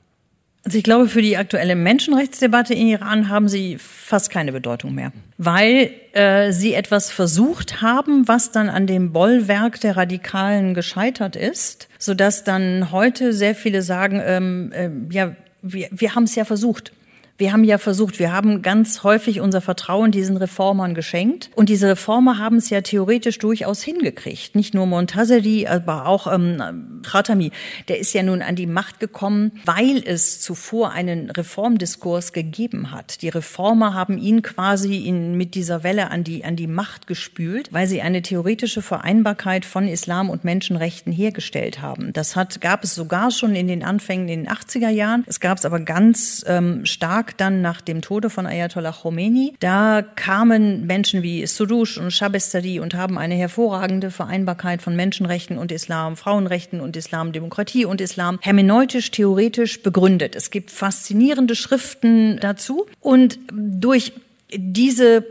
Also 0.64 0.78
ich 0.78 0.84
glaube, 0.84 1.08
für 1.08 1.22
die 1.22 1.36
aktuelle 1.36 1.76
Menschenrechtsdebatte 1.76 2.74
in 2.74 2.88
Iran 2.88 3.28
haben 3.28 3.48
sie 3.48 3.78
fast 3.78 4.30
keine 4.30 4.50
Bedeutung 4.50 4.96
mehr, 4.96 5.12
weil 5.38 5.92
äh, 6.12 6.50
sie 6.50 6.74
etwas 6.74 7.12
versucht 7.12 7.82
haben, 7.82 8.26
was 8.26 8.50
dann 8.50 8.68
an 8.68 8.88
dem 8.88 9.12
Bollwerk 9.12 9.80
der 9.80 9.96
Radikalen 9.96 10.74
gescheitert 10.74 11.36
ist, 11.36 11.88
sodass 11.98 12.42
dann 12.42 12.90
heute 12.90 13.32
sehr 13.32 13.54
viele 13.54 13.82
sagen, 13.82 14.20
ähm, 14.24 14.72
äh, 14.72 14.90
ja, 15.14 15.36
wir, 15.62 15.88
wir 15.92 16.16
haben 16.16 16.24
es 16.24 16.34
ja 16.34 16.44
versucht. 16.44 16.92
Wir 17.38 17.52
haben 17.52 17.64
ja 17.64 17.76
versucht, 17.76 18.18
wir 18.18 18.32
haben 18.32 18.62
ganz 18.62 19.02
häufig 19.02 19.40
unser 19.40 19.60
Vertrauen 19.60 20.10
diesen 20.10 20.38
Reformern 20.38 20.94
geschenkt. 20.94 21.50
Und 21.54 21.68
diese 21.68 21.88
Reformer 21.88 22.38
haben 22.38 22.56
es 22.56 22.70
ja 22.70 22.80
theoretisch 22.80 23.38
durchaus 23.38 23.82
hingekriegt. 23.82 24.54
Nicht 24.54 24.72
nur 24.74 24.86
Montazeri, 24.86 25.66
aber 25.66 26.06
auch 26.06 26.32
ähm, 26.32 27.02
Khatami. 27.04 27.52
Der 27.88 27.98
ist 27.98 28.14
ja 28.14 28.22
nun 28.22 28.40
an 28.40 28.56
die 28.56 28.66
Macht 28.66 29.00
gekommen, 29.00 29.52
weil 29.66 30.02
es 30.04 30.40
zuvor 30.40 30.92
einen 30.92 31.30
Reformdiskurs 31.30 32.32
gegeben 32.32 32.90
hat. 32.90 33.20
Die 33.20 33.28
Reformer 33.28 33.92
haben 33.92 34.16
ihn 34.16 34.40
quasi 34.40 35.04
in, 35.04 35.36
mit 35.36 35.54
dieser 35.54 35.82
Welle 35.82 36.10
an 36.10 36.24
die, 36.24 36.42
an 36.44 36.56
die 36.56 36.66
Macht 36.66 37.06
gespült, 37.06 37.70
weil 37.70 37.86
sie 37.86 38.00
eine 38.00 38.22
theoretische 38.22 38.80
Vereinbarkeit 38.80 39.66
von 39.66 39.88
Islam 39.88 40.30
und 40.30 40.44
Menschenrechten 40.44 41.12
hergestellt 41.12 41.82
haben. 41.82 42.14
Das 42.14 42.34
hat, 42.34 42.62
gab 42.62 42.82
es 42.82 42.94
sogar 42.94 43.30
schon 43.30 43.54
in 43.54 43.68
den 43.68 43.84
Anfängen 43.84 44.28
in 44.28 44.44
den 44.44 44.52
80er 44.52 44.88
Jahren. 44.88 45.24
Es 45.26 45.40
gab 45.40 45.58
es 45.58 45.66
aber 45.66 45.80
ganz 45.80 46.44
ähm, 46.48 46.86
stark 46.86 47.25
Tag 47.26 47.36
dann 47.38 47.60
nach 47.60 47.80
dem 47.80 48.02
Tode 48.02 48.30
von 48.30 48.46
Ayatollah 48.46 48.92
Khomeini. 48.92 49.54
Da 49.58 50.02
kamen 50.02 50.86
Menschen 50.86 51.22
wie 51.22 51.44
Surush 51.46 51.98
und 51.98 52.12
Shabestari 52.12 52.78
und 52.78 52.94
haben 52.94 53.18
eine 53.18 53.34
hervorragende 53.34 54.10
Vereinbarkeit 54.10 54.80
von 54.80 54.94
Menschenrechten 54.94 55.58
und 55.58 55.72
Islam, 55.72 56.16
Frauenrechten 56.16 56.80
und 56.80 56.96
Islam, 56.96 57.32
Demokratie 57.32 57.84
und 57.84 58.00
Islam 58.00 58.38
hermeneutisch, 58.42 59.10
theoretisch 59.10 59.82
begründet. 59.82 60.36
Es 60.36 60.50
gibt 60.50 60.70
faszinierende 60.70 61.56
Schriften 61.56 62.38
dazu 62.40 62.86
und 63.00 63.38
durch 63.50 64.12
diese 64.54 65.24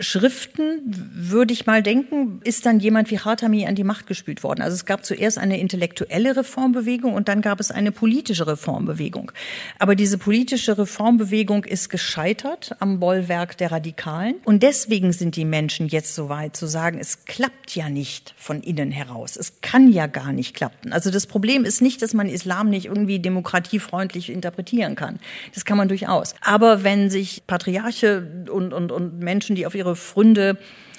Schriften, 0.00 0.80
würde 1.12 1.52
ich 1.52 1.66
mal 1.66 1.82
denken, 1.82 2.40
ist 2.42 2.66
dann 2.66 2.80
jemand 2.80 3.10
wie 3.10 3.16
Khatami 3.16 3.66
an 3.66 3.74
die 3.74 3.84
Macht 3.84 4.06
gespült 4.06 4.42
worden. 4.42 4.62
Also 4.62 4.74
es 4.74 4.86
gab 4.86 5.04
zuerst 5.04 5.38
eine 5.38 5.60
intellektuelle 5.60 6.36
Reformbewegung 6.36 7.12
und 7.12 7.28
dann 7.28 7.42
gab 7.42 7.60
es 7.60 7.70
eine 7.70 7.92
politische 7.92 8.46
Reformbewegung. 8.46 9.30
Aber 9.78 9.94
diese 9.94 10.16
politische 10.16 10.78
Reformbewegung 10.78 11.64
ist 11.64 11.90
gescheitert 11.90 12.74
am 12.80 12.98
Bollwerk 12.98 13.58
der 13.58 13.72
Radikalen. 13.72 14.36
Und 14.44 14.62
deswegen 14.62 15.12
sind 15.12 15.36
die 15.36 15.44
Menschen 15.44 15.88
jetzt 15.88 16.14
so 16.14 16.28
weit 16.28 16.56
zu 16.56 16.66
sagen, 16.66 16.98
es 16.98 17.26
klappt 17.26 17.76
ja 17.76 17.88
nicht 17.90 18.34
von 18.38 18.62
innen 18.62 18.90
heraus. 18.90 19.36
Es 19.36 19.60
kann 19.60 19.92
ja 19.92 20.06
gar 20.06 20.32
nicht 20.32 20.54
klappen. 20.54 20.92
Also 20.92 21.10
das 21.10 21.26
Problem 21.26 21.64
ist 21.64 21.82
nicht, 21.82 22.00
dass 22.00 22.14
man 22.14 22.28
Islam 22.28 22.70
nicht 22.70 22.86
irgendwie 22.86 23.18
demokratiefreundlich 23.18 24.30
interpretieren 24.30 24.94
kann. 24.94 25.18
Das 25.54 25.64
kann 25.64 25.76
man 25.76 25.88
durchaus. 25.88 26.34
Aber 26.40 26.84
wenn 26.84 27.10
sich 27.10 27.42
Patriarche 27.46 28.46
und, 28.50 28.72
und, 28.72 28.92
und 28.92 29.18
Menschen, 29.18 29.56
die 29.56 29.66
auf 29.66 29.74
ihre 29.74 29.89
ihre 29.90 29.96
Fründe 29.96 30.56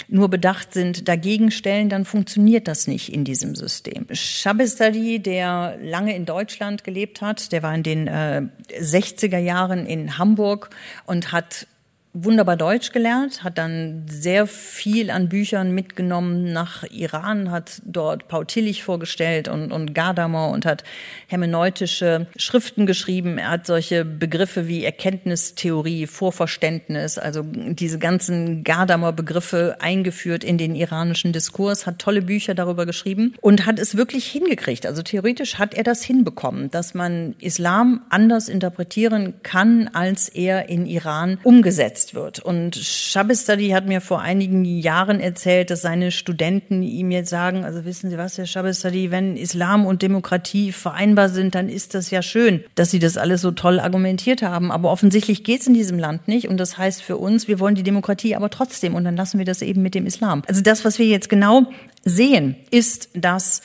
nur 0.08 0.30
bedacht 0.30 0.74
sind, 0.74 1.08
dagegen 1.08 1.52
stellen, 1.52 1.88
dann 1.88 2.04
funktioniert 2.04 2.68
das 2.68 2.86
nicht 2.86 3.14
in 3.14 3.24
diesem 3.24 3.56
System. 3.56 4.08
Shabestari, 4.12 5.20
der 5.20 5.78
lange 5.82 6.14
in 6.16 6.26
Deutschland 6.26 6.84
gelebt 6.84 7.22
hat, 7.22 7.54
der 7.54 7.64
war 7.64 7.74
in 7.74 7.84
den 7.84 8.08
äh, 8.08 8.42
60er 8.78 9.38
Jahren 9.38 9.86
in 9.86 10.18
Hamburg 10.18 10.70
und 11.06 11.32
hat 11.32 11.66
wunderbar 12.14 12.58
Deutsch 12.58 12.92
gelernt, 12.92 13.44
hat 13.44 13.58
dann 13.58 14.06
sehr 14.10 14.46
viel 14.46 15.10
an 15.12 15.30
Büchern 15.30 15.74
mitgenommen 15.74 16.52
nach 16.52 16.84
Iran, 16.84 17.52
hat 17.52 17.82
dort 17.86 18.28
Paul 18.28 18.46
Tillich 18.46 18.84
vorgestellt 18.84 19.48
und, 19.48 19.72
und 19.72 19.94
Gadamer 19.94 20.50
und 20.50 20.66
hat 20.66 20.84
hermeneutische 21.28 22.28
Schriften 22.36 22.86
geschrieben. 22.86 23.38
Er 23.38 23.52
hat 23.52 23.66
solche 23.66 24.04
Begriffe 24.04 24.68
wie 24.68 24.84
Erkenntnistheorie, 24.84 26.06
Vorverständnis, 26.06 27.18
also 27.18 27.44
diese 27.44 27.98
ganzen 27.98 28.66
Gadamer 28.66 29.14
Begriffe 29.14 29.78
eingeführt 29.80 30.44
in 30.44 30.58
den 30.58 30.76
iranischen 30.76 31.32
Diskurs, 31.32 31.86
hat 31.86 32.00
tolle 32.00 32.22
Bücher 32.22 32.56
darüber 32.56 32.86
geschrieben 32.86 33.36
und 33.40 33.66
hat 33.66 33.80
es 33.80 33.96
wirklich 33.96 34.26
hingekriegt. 34.28 34.86
Also 34.86 35.02
theoretisch 35.02 35.60
hat 35.60 35.74
er 35.74 35.84
das 35.84 36.04
hinbekommen, 36.04 36.70
dass 36.72 36.94
man 36.94 37.36
Islam 37.40 38.02
anders 38.10 38.50
interpretieren 38.50 39.36
kann, 39.44 39.90
als 39.94 40.28
er 40.28 40.68
in 40.68 40.86
Iran 40.86 41.40
umgesetzt 41.44 42.01
umgesetzt 42.02 42.16
wird. 42.16 42.40
Und 42.40 42.76
Shabistadi 42.76 43.70
hat 43.70 43.88
mir 43.88 44.02
vor 44.02 44.22
einigen 44.22 44.66
Jahren 44.66 45.20
erzählt, 45.20 45.70
dass 45.70 45.82
seine 45.82 46.12
Studenten 46.12 46.84
ihm 46.84 47.12
jetzt 47.12 47.30
sagen, 47.30 47.64
also 47.64 47.86
wissen 47.86 48.10
Sie 48.10 48.18
was, 48.18 48.38
Herr 48.38 48.46
Shabistadi, 48.46 49.12
wenn 49.12 49.38
Islam 49.38 49.86
und 49.86 50.02
Demokratie 50.02 50.72
vereinbar 50.72 51.30
sind, 51.30 51.56
dann 51.56 51.70
ist 51.70 51.94
das 51.94 52.12
ja 52.12 52.22
schön, 52.22 52.64
dass 52.76 52.92
Sie 52.92 53.00
das 53.00 53.18
alles 53.18 53.42
so 53.42 53.52
toll 53.52 53.80
argumentiert 53.80 54.42
haben. 54.42 54.72
Aber 54.72 54.92
offensichtlich 54.92 55.44
geht 55.44 55.62
es 55.62 55.68
in 55.68 55.74
diesem 55.74 56.00
Land 56.00 56.28
nicht. 56.28 56.48
Und 56.48 56.58
das 56.58 56.78
heißt 56.78 57.02
für 57.02 57.18
uns, 57.18 57.48
wir 57.48 57.60
wollen 57.60 57.76
die 57.76 57.84
Demokratie 57.84 58.36
aber 58.36 58.50
trotzdem. 58.50 58.96
Und 58.96 59.04
dann 59.04 59.16
lassen 59.16 59.38
wir 59.38 59.46
das 59.46 59.62
eben 59.62 59.82
mit 59.82 59.96
dem 59.96 60.06
Islam. 60.06 60.44
Also 60.48 60.62
das, 60.62 60.86
was 60.86 61.00
wir 61.00 61.06
jetzt 61.06 61.30
genau 61.30 61.68
sehen, 62.04 62.56
ist, 62.72 63.10
dass 63.14 63.62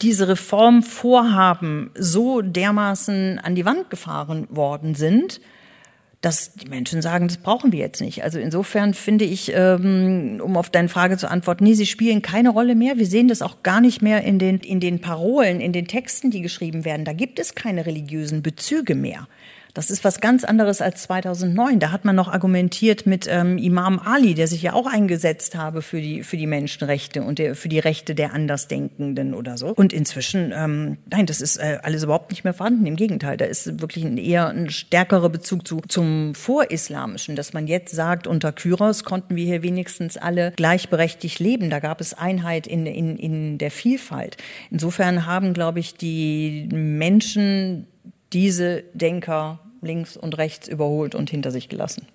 diese 0.00 0.26
Reformvorhaben 0.28 1.90
so 1.94 2.40
dermaßen 2.40 3.38
an 3.38 3.54
die 3.54 3.66
Wand 3.66 3.90
gefahren 3.90 4.46
worden 4.48 4.94
sind, 4.94 5.40
dass 6.22 6.54
die 6.54 6.68
Menschen 6.68 7.02
sagen, 7.02 7.26
das 7.26 7.36
brauchen 7.36 7.72
wir 7.72 7.80
jetzt 7.80 8.00
nicht. 8.00 8.22
Also 8.22 8.38
insofern 8.38 8.94
finde 8.94 9.24
ich, 9.24 9.52
ähm, 9.54 10.40
um 10.42 10.56
auf 10.56 10.70
deine 10.70 10.88
Frage 10.88 11.18
zu 11.18 11.28
antworten, 11.28 11.64
nee, 11.64 11.74
sie 11.74 11.84
spielen 11.84 12.22
keine 12.22 12.50
Rolle 12.50 12.76
mehr. 12.76 12.96
Wir 12.96 13.06
sehen 13.06 13.26
das 13.26 13.42
auch 13.42 13.64
gar 13.64 13.80
nicht 13.80 14.02
mehr 14.02 14.22
in 14.22 14.38
den, 14.38 14.60
in 14.60 14.78
den 14.78 15.00
Parolen, 15.00 15.60
in 15.60 15.72
den 15.72 15.88
Texten, 15.88 16.30
die 16.30 16.40
geschrieben 16.40 16.84
werden. 16.84 17.04
Da 17.04 17.12
gibt 17.12 17.40
es 17.40 17.56
keine 17.56 17.86
religiösen 17.86 18.40
Bezüge 18.40 18.94
mehr. 18.94 19.26
Das 19.74 19.90
ist 19.90 20.04
was 20.04 20.20
ganz 20.20 20.44
anderes 20.44 20.82
als 20.82 21.02
2009. 21.04 21.80
Da 21.80 21.92
hat 21.92 22.04
man 22.04 22.14
noch 22.14 22.28
argumentiert 22.28 23.06
mit 23.06 23.26
ähm, 23.28 23.56
Imam 23.56 23.98
Ali, 23.98 24.34
der 24.34 24.46
sich 24.46 24.62
ja 24.62 24.74
auch 24.74 24.86
eingesetzt 24.86 25.56
habe 25.56 25.80
für 25.80 26.00
die, 26.00 26.22
für 26.22 26.36
die 26.36 26.46
Menschenrechte 26.46 27.22
und 27.22 27.38
der, 27.38 27.54
für 27.54 27.68
die 27.68 27.78
Rechte 27.78 28.14
der 28.14 28.34
Andersdenkenden 28.34 29.32
oder 29.32 29.56
so. 29.56 29.68
Und 29.68 29.92
inzwischen, 29.92 30.52
ähm, 30.54 30.98
nein, 31.10 31.24
das 31.24 31.40
ist 31.40 31.56
äh, 31.56 31.78
alles 31.82 32.02
überhaupt 32.02 32.30
nicht 32.30 32.44
mehr 32.44 32.52
vorhanden. 32.52 32.84
Im 32.84 32.96
Gegenteil, 32.96 33.38
da 33.38 33.46
ist 33.46 33.80
wirklich 33.80 34.04
ein, 34.04 34.18
eher 34.18 34.48
ein 34.48 34.68
stärkerer 34.68 35.30
Bezug 35.30 35.66
zu, 35.66 35.80
zum 35.88 36.34
Vorislamischen, 36.34 37.34
dass 37.34 37.54
man 37.54 37.66
jetzt 37.66 37.94
sagt, 37.94 38.26
unter 38.26 38.52
Kyros 38.52 39.04
konnten 39.04 39.36
wir 39.36 39.46
hier 39.46 39.62
wenigstens 39.62 40.18
alle 40.18 40.52
gleichberechtigt 40.52 41.38
leben. 41.38 41.70
Da 41.70 41.80
gab 41.80 42.00
es 42.02 42.12
Einheit 42.12 42.66
in, 42.66 42.84
in, 42.84 43.16
in 43.16 43.56
der 43.56 43.70
Vielfalt. 43.70 44.36
Insofern 44.70 45.24
haben, 45.24 45.54
glaube 45.54 45.80
ich, 45.80 45.94
die 45.94 46.68
Menschen 46.70 47.86
diese 48.32 48.84
Denker 48.94 49.60
links 49.80 50.16
und 50.16 50.38
rechts 50.38 50.68
überholt 50.68 51.14
und 51.14 51.30
hinter 51.30 51.50
sich 51.50 51.68
gelassen. 51.68 52.06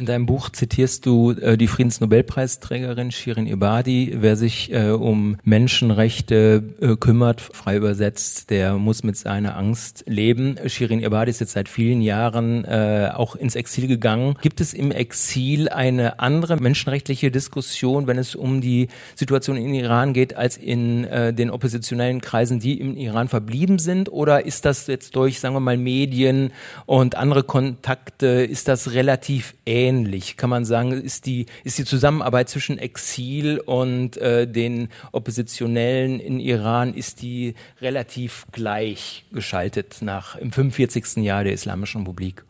In 0.00 0.06
deinem 0.06 0.24
Buch 0.24 0.48
zitierst 0.48 1.04
du 1.04 1.32
äh, 1.32 1.58
die 1.58 1.66
Friedensnobelpreisträgerin 1.66 3.10
Shirin 3.10 3.46
Ebadi. 3.46 4.16
Wer 4.18 4.34
sich 4.34 4.72
äh, 4.72 4.92
um 4.92 5.36
Menschenrechte 5.44 6.62
äh, 6.80 6.96
kümmert, 6.96 7.42
frei 7.42 7.76
übersetzt, 7.76 8.48
der 8.48 8.78
muss 8.78 9.02
mit 9.02 9.18
seiner 9.18 9.58
Angst 9.58 10.04
leben. 10.06 10.56
Shirin 10.64 11.02
Ebadi 11.02 11.28
ist 11.28 11.40
jetzt 11.40 11.52
seit 11.52 11.68
vielen 11.68 12.00
Jahren 12.00 12.64
äh, 12.64 13.10
auch 13.12 13.36
ins 13.36 13.56
Exil 13.56 13.88
gegangen. 13.88 14.36
Gibt 14.40 14.62
es 14.62 14.72
im 14.72 14.90
Exil 14.90 15.68
eine 15.68 16.18
andere 16.18 16.56
menschenrechtliche 16.56 17.30
Diskussion, 17.30 18.06
wenn 18.06 18.16
es 18.16 18.34
um 18.34 18.62
die 18.62 18.88
Situation 19.16 19.58
in 19.58 19.74
Iran 19.74 20.14
geht, 20.14 20.34
als 20.34 20.56
in 20.56 21.04
äh, 21.04 21.34
den 21.34 21.50
oppositionellen 21.50 22.22
Kreisen, 22.22 22.58
die 22.58 22.80
im 22.80 22.96
Iran 22.96 23.28
verblieben 23.28 23.78
sind? 23.78 24.10
Oder 24.10 24.46
ist 24.46 24.64
das 24.64 24.86
jetzt 24.86 25.14
durch, 25.14 25.40
sagen 25.40 25.54
wir 25.54 25.60
mal, 25.60 25.76
Medien 25.76 26.52
und 26.86 27.16
andere 27.16 27.42
Kontakte, 27.42 28.26
ist 28.26 28.66
das 28.66 28.92
relativ 28.92 29.52
ähnlich? 29.66 29.89
Ähnlich. 29.90 30.36
Kann 30.36 30.50
man 30.50 30.64
sagen, 30.64 30.92
ist 30.92 31.26
die, 31.26 31.46
ist 31.64 31.78
die 31.78 31.84
Zusammenarbeit 31.84 32.48
zwischen 32.48 32.78
Exil 32.78 33.58
und 33.58 34.16
äh, 34.16 34.46
den 34.46 34.88
Oppositionellen 35.12 36.20
in 36.20 36.38
Iran, 36.40 36.94
ist 36.94 37.22
die 37.22 37.54
relativ 37.80 38.46
gleich 38.52 39.24
geschaltet 39.32 39.98
nach 40.00 40.36
im 40.36 40.52
45. 40.52 41.24
Jahr 41.24 41.44
der 41.44 41.52
Islamischen 41.52 42.02
Republik? 42.02 42.44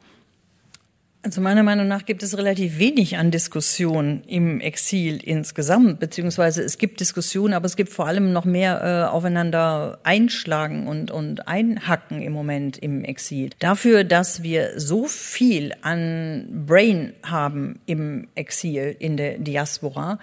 Also 1.23 1.43
meiner 1.43 1.63
Meinung 1.63 1.87
nach 1.87 2.07
gibt 2.07 2.23
es 2.23 2.39
relativ 2.39 2.79
wenig 2.79 3.19
an 3.19 3.31
Diskussion 3.31 4.23
im 4.27 4.59
Exil 4.61 5.21
insgesamt, 5.23 6.01
beziehungsweise 6.01 6.63
es 6.63 6.79
gibt 6.79 6.99
Diskussionen, 6.99 7.53
aber 7.53 7.67
es 7.67 7.77
gibt 7.77 7.93
vor 7.93 8.07
allem 8.07 8.33
noch 8.33 8.47
mehr 8.47 8.81
äh, 8.83 9.11
aufeinander 9.11 9.99
einschlagen 10.03 10.87
und, 10.87 11.11
und 11.11 11.47
einhacken 11.47 12.23
im 12.23 12.33
Moment 12.33 12.79
im 12.79 13.05
Exil. 13.05 13.51
Dafür, 13.59 14.03
dass 14.03 14.43
wir 14.43 14.81
so 14.81 15.05
viel 15.05 15.75
an 15.83 16.65
Brain 16.67 17.13
haben 17.23 17.81
im 17.85 18.29
Exil, 18.35 18.97
in 18.99 19.19
der 19.19 19.37
Diaspora, 19.37 20.19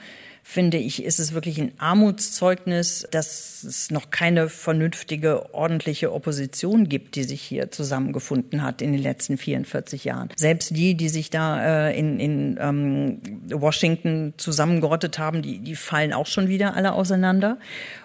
finde 0.50 0.78
ich, 0.78 1.04
ist 1.04 1.20
es 1.20 1.34
wirklich 1.34 1.60
ein 1.60 1.74
Armutszeugnis, 1.78 3.06
dass 3.12 3.64
es 3.64 3.92
noch 3.92 4.12
keine 4.12 4.48
vernünftige, 4.48 5.54
ordentliche 5.54 6.14
Opposition 6.14 6.88
gibt, 6.88 7.18
die 7.18 7.26
sich 7.26 7.42
hier 7.42 7.70
zusammengefunden 7.70 8.64
hat 8.64 8.82
in 8.82 8.94
den 8.94 9.02
letzten 9.02 9.38
44 9.38 10.06
Jahren. 10.06 10.30
Selbst 10.38 10.70
die, 10.74 10.96
die 10.96 11.10
sich 11.10 11.30
da 11.30 11.90
äh, 11.90 12.00
in, 12.00 12.18
in 12.22 12.58
ähm, 12.62 13.20
Washington 13.52 14.36
zusammengerottet 14.38 15.20
haben, 15.20 15.42
die, 15.42 15.60
die 15.60 15.76
fallen 15.76 16.14
auch 16.14 16.28
schon 16.28 16.48
wieder 16.48 16.78
alle 16.78 16.94
auseinander 16.94 17.58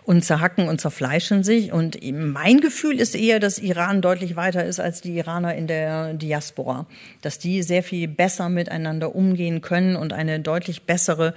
und 0.02 0.24
zerhacken 0.24 0.68
und 0.68 0.80
zerfleischen 0.80 1.44
sich. 1.44 1.72
Und 1.72 1.96
mein 2.12 2.60
Gefühl 2.60 2.98
ist 2.98 3.14
eher, 3.14 3.38
dass 3.38 3.58
Iran 3.58 4.02
deutlich 4.02 4.34
weiter 4.34 4.64
ist 4.64 4.80
als 4.80 5.00
die 5.00 5.16
Iraner 5.16 5.54
in 5.54 5.68
der 5.68 6.14
Diaspora. 6.14 6.86
Dass 7.20 7.38
die 7.38 7.62
sehr 7.62 7.84
viel 7.84 8.08
besser 8.08 8.48
miteinander 8.48 9.14
umgehen 9.14 9.60
können 9.60 9.94
und 9.94 10.12
eine 10.12 10.40
deutlich 10.40 10.82
bessere 10.82 11.34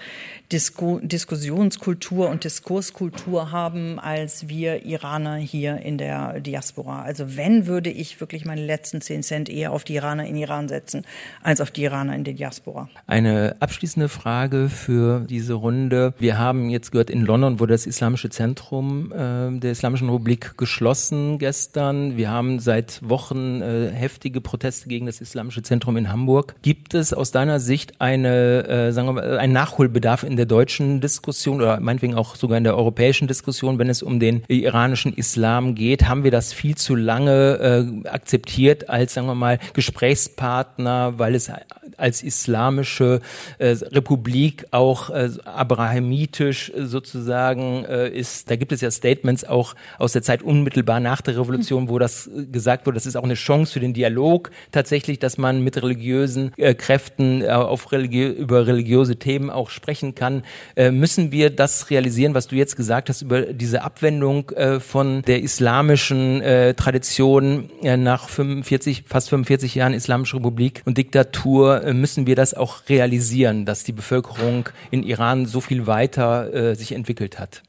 Disku 0.52 0.95
Diskussionskultur 1.02 2.30
und 2.30 2.44
Diskurskultur 2.44 3.52
haben 3.52 4.00
als 4.00 4.48
wir 4.48 4.86
Iraner 4.86 5.36
hier 5.36 5.78
in 5.78 5.98
der 5.98 6.40
Diaspora. 6.40 7.02
Also 7.04 7.38
wenn, 7.38 7.68
würde 7.68 7.90
ich 7.90 8.20
wirklich 8.20 8.46
meine 8.46 8.66
letzten 8.66 9.02
zehn 9.02 9.24
Cent 9.24 9.50
eher 9.50 9.72
auf 9.72 9.84
die 9.84 9.96
Iraner 9.96 10.26
in 10.26 10.36
Iran 10.36 10.68
setzen, 10.68 11.06
als 11.44 11.62
auf 11.62 11.72
die 11.72 11.84
Iraner 11.84 12.16
in 12.16 12.24
der 12.24 12.34
Diaspora. 12.34 12.90
Eine 13.08 13.56
abschließende 13.60 14.10
Frage 14.10 14.70
für 14.70 15.22
diese 15.22 15.54
Runde. 15.54 16.14
Wir 16.20 16.38
haben 16.38 16.70
jetzt 16.70 16.92
gehört, 16.92 17.10
in 17.10 17.22
London 17.22 17.60
wurde 17.60 17.74
das 17.74 17.86
Islamische 17.86 18.30
Zentrum 18.30 19.12
äh, 19.12 19.60
der 19.60 19.72
Islamischen 19.72 20.10
Republik 20.10 20.58
geschlossen 20.58 21.40
gestern. 21.40 22.18
Wir 22.18 22.30
haben 22.30 22.60
seit 22.60 23.08
Wochen 23.08 23.62
äh, 23.62 23.90
heftige 23.92 24.42
Proteste 24.42 24.90
gegen 24.90 25.06
das 25.06 25.22
Islamische 25.22 25.64
Zentrum 25.64 25.98
in 25.98 26.12
Hamburg. 26.12 26.56
Gibt 26.62 26.94
es 26.94 27.14
aus 27.14 27.32
deiner 27.32 27.60
Sicht 27.60 28.00
eine, 28.00 28.68
äh, 28.68 28.92
sagen 28.92 29.08
wir 29.08 29.14
mal, 29.14 29.38
einen 29.38 29.54
Nachholbedarf 29.54 30.24
in 30.24 30.36
der 30.36 30.46
deutschen 30.46 30.85
Diskussion 31.02 31.58
oder 31.58 31.80
meinetwegen 31.80 32.16
auch 32.16 32.36
sogar 32.36 32.58
in 32.58 32.64
der 32.64 32.78
europäischen 32.78 33.28
Diskussion, 33.28 33.80
wenn 33.80 33.90
es 33.90 34.04
um 34.04 34.20
den 34.20 34.44
iranischen 34.48 35.14
Islam 35.14 35.76
geht? 35.76 36.08
Haben 36.08 36.24
wir 36.24 36.32
das 36.32 36.54
viel 36.54 36.76
zu 36.76 36.96
lange 36.96 38.04
äh, 38.06 38.10
akzeptiert 38.10 38.90
als, 38.90 39.14
sagen 39.14 39.28
wir 39.28 39.36
mal, 39.36 39.60
Gesprächspartner, 39.74 41.18
weil 41.18 41.36
es 41.36 41.52
als 41.98 42.24
islamische 42.24 43.22
äh, 43.58 43.76
Republik 43.92 44.66
auch 44.72 45.10
äh, 45.10 45.30
abrahamitisch 45.46 46.72
sozusagen 46.78 47.86
äh, 47.86 48.10
ist 48.10 48.50
da 48.50 48.56
gibt 48.56 48.72
es 48.72 48.82
ja 48.82 48.92
Statements 48.92 49.44
auch 49.44 49.76
aus 49.98 50.14
der 50.14 50.22
Zeit 50.22 50.42
unmittelbar 50.44 51.00
nach 51.00 51.22
der 51.22 51.38
Revolution, 51.38 51.90
wo 51.90 52.00
das 52.00 52.28
äh, 52.28 52.46
gesagt 52.46 52.86
wurde, 52.86 52.96
das 52.96 53.06
ist 53.06 53.16
auch 53.16 53.24
eine 53.24 53.36
Chance 53.36 53.74
für 53.74 53.80
den 53.80 53.94
Dialog 53.94 54.52
tatsächlich, 54.72 55.20
dass 55.20 55.38
man 55.38 55.64
mit 55.64 55.82
religiösen 55.82 56.52
äh, 56.58 56.74
Kräften 56.74 57.42
äh, 57.42 57.48
auf 57.48 57.92
religiö 57.92 58.30
über 58.30 58.68
religiöse 58.68 59.18
Themen 59.18 59.50
auch 59.50 59.70
sprechen 59.70 60.16
kann. 60.16 60.44
Äh, 60.76 60.92
müssen 60.92 61.32
wir 61.32 61.50
das 61.50 61.90
realisieren, 61.90 62.34
was 62.34 62.48
du 62.48 62.56
jetzt 62.56 62.76
gesagt 62.76 63.10
hast 63.10 63.22
über 63.22 63.42
diese 63.42 63.84
Abwendung 63.84 64.50
äh, 64.52 64.80
von 64.80 65.22
der 65.24 65.42
islamischen 65.42 66.42
äh, 66.42 66.74
Tradition 66.74 67.70
nach 67.82 68.30
45, 68.30 69.04
fast 69.08 69.30
45 69.30 69.76
Jahren 69.76 69.94
Islamische 69.94 70.38
Republik 70.38 70.82
und 70.86 70.98
Diktatur, 70.98 71.82
müssen 71.94 72.28
wir 72.28 72.36
das 72.36 72.54
auch 72.54 72.90
realisieren, 72.90 73.66
dass 73.66 73.84
die 73.84 73.92
Bevölkerung 73.92 74.70
in 74.92 75.04
Iran 75.04 75.46
so 75.46 75.62
viel 75.62 75.88
weiter 75.88 76.76
sich 76.76 76.92
entwickelt 76.94 77.40
hat? 77.40 77.62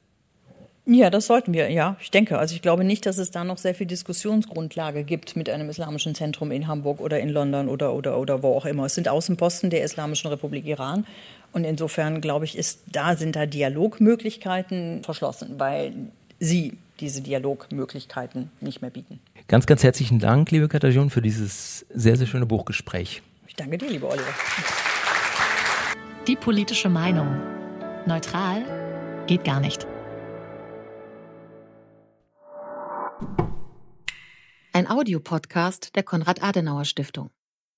Ja, 0.88 1.10
das 1.10 1.26
sollten 1.26 1.52
wir, 1.52 1.68
ja. 1.68 1.96
Ich 2.00 2.12
denke, 2.12 2.38
also 2.38 2.54
ich 2.54 2.62
glaube 2.62 2.84
nicht, 2.84 3.06
dass 3.06 3.18
es 3.18 3.32
da 3.32 3.42
noch 3.42 3.58
sehr 3.58 3.74
viel 3.74 3.88
Diskussionsgrundlage 3.88 5.02
gibt 5.02 5.34
mit 5.34 5.50
einem 5.50 5.68
islamischen 5.68 6.14
Zentrum 6.14 6.52
in 6.52 6.68
Hamburg 6.68 7.00
oder 7.00 7.18
in 7.18 7.28
London 7.28 7.68
oder, 7.68 7.92
oder, 7.92 8.16
oder 8.16 8.44
wo 8.44 8.54
auch 8.54 8.64
immer. 8.64 8.84
Es 8.84 8.94
sind 8.94 9.08
Außenposten 9.08 9.70
der 9.70 9.82
Islamischen 9.82 10.30
Republik 10.30 10.64
Iran. 10.64 11.04
Und 11.52 11.64
insofern, 11.64 12.20
glaube 12.20 12.44
ich, 12.44 12.56
ist, 12.56 12.82
da 12.92 13.16
sind 13.16 13.34
da 13.34 13.46
Dialogmöglichkeiten 13.46 15.02
verschlossen, 15.02 15.58
weil 15.58 15.92
sie 16.38 16.74
diese 17.00 17.20
Dialogmöglichkeiten 17.20 18.52
nicht 18.60 18.80
mehr 18.80 18.90
bieten. 18.90 19.18
Ganz, 19.48 19.66
ganz 19.66 19.82
herzlichen 19.82 20.20
Dank, 20.20 20.52
liebe 20.52 20.68
Katharina, 20.68 21.08
für 21.08 21.22
dieses 21.22 21.84
sehr, 21.92 22.16
sehr 22.16 22.28
schöne 22.28 22.46
Buchgespräch. 22.46 23.22
Danke 23.56 23.78
dir, 23.78 23.88
liebe 23.88 24.06
Oliver. 24.06 24.34
Die 26.26 26.36
politische 26.36 26.88
Meinung. 26.88 27.40
Neutral 28.06 29.24
geht 29.26 29.44
gar 29.44 29.60
nicht. 29.60 29.86
Ein 34.72 34.90
Audiopodcast 34.90 35.96
der 35.96 36.02
Konrad-Adenauer-Stiftung. 36.02 37.30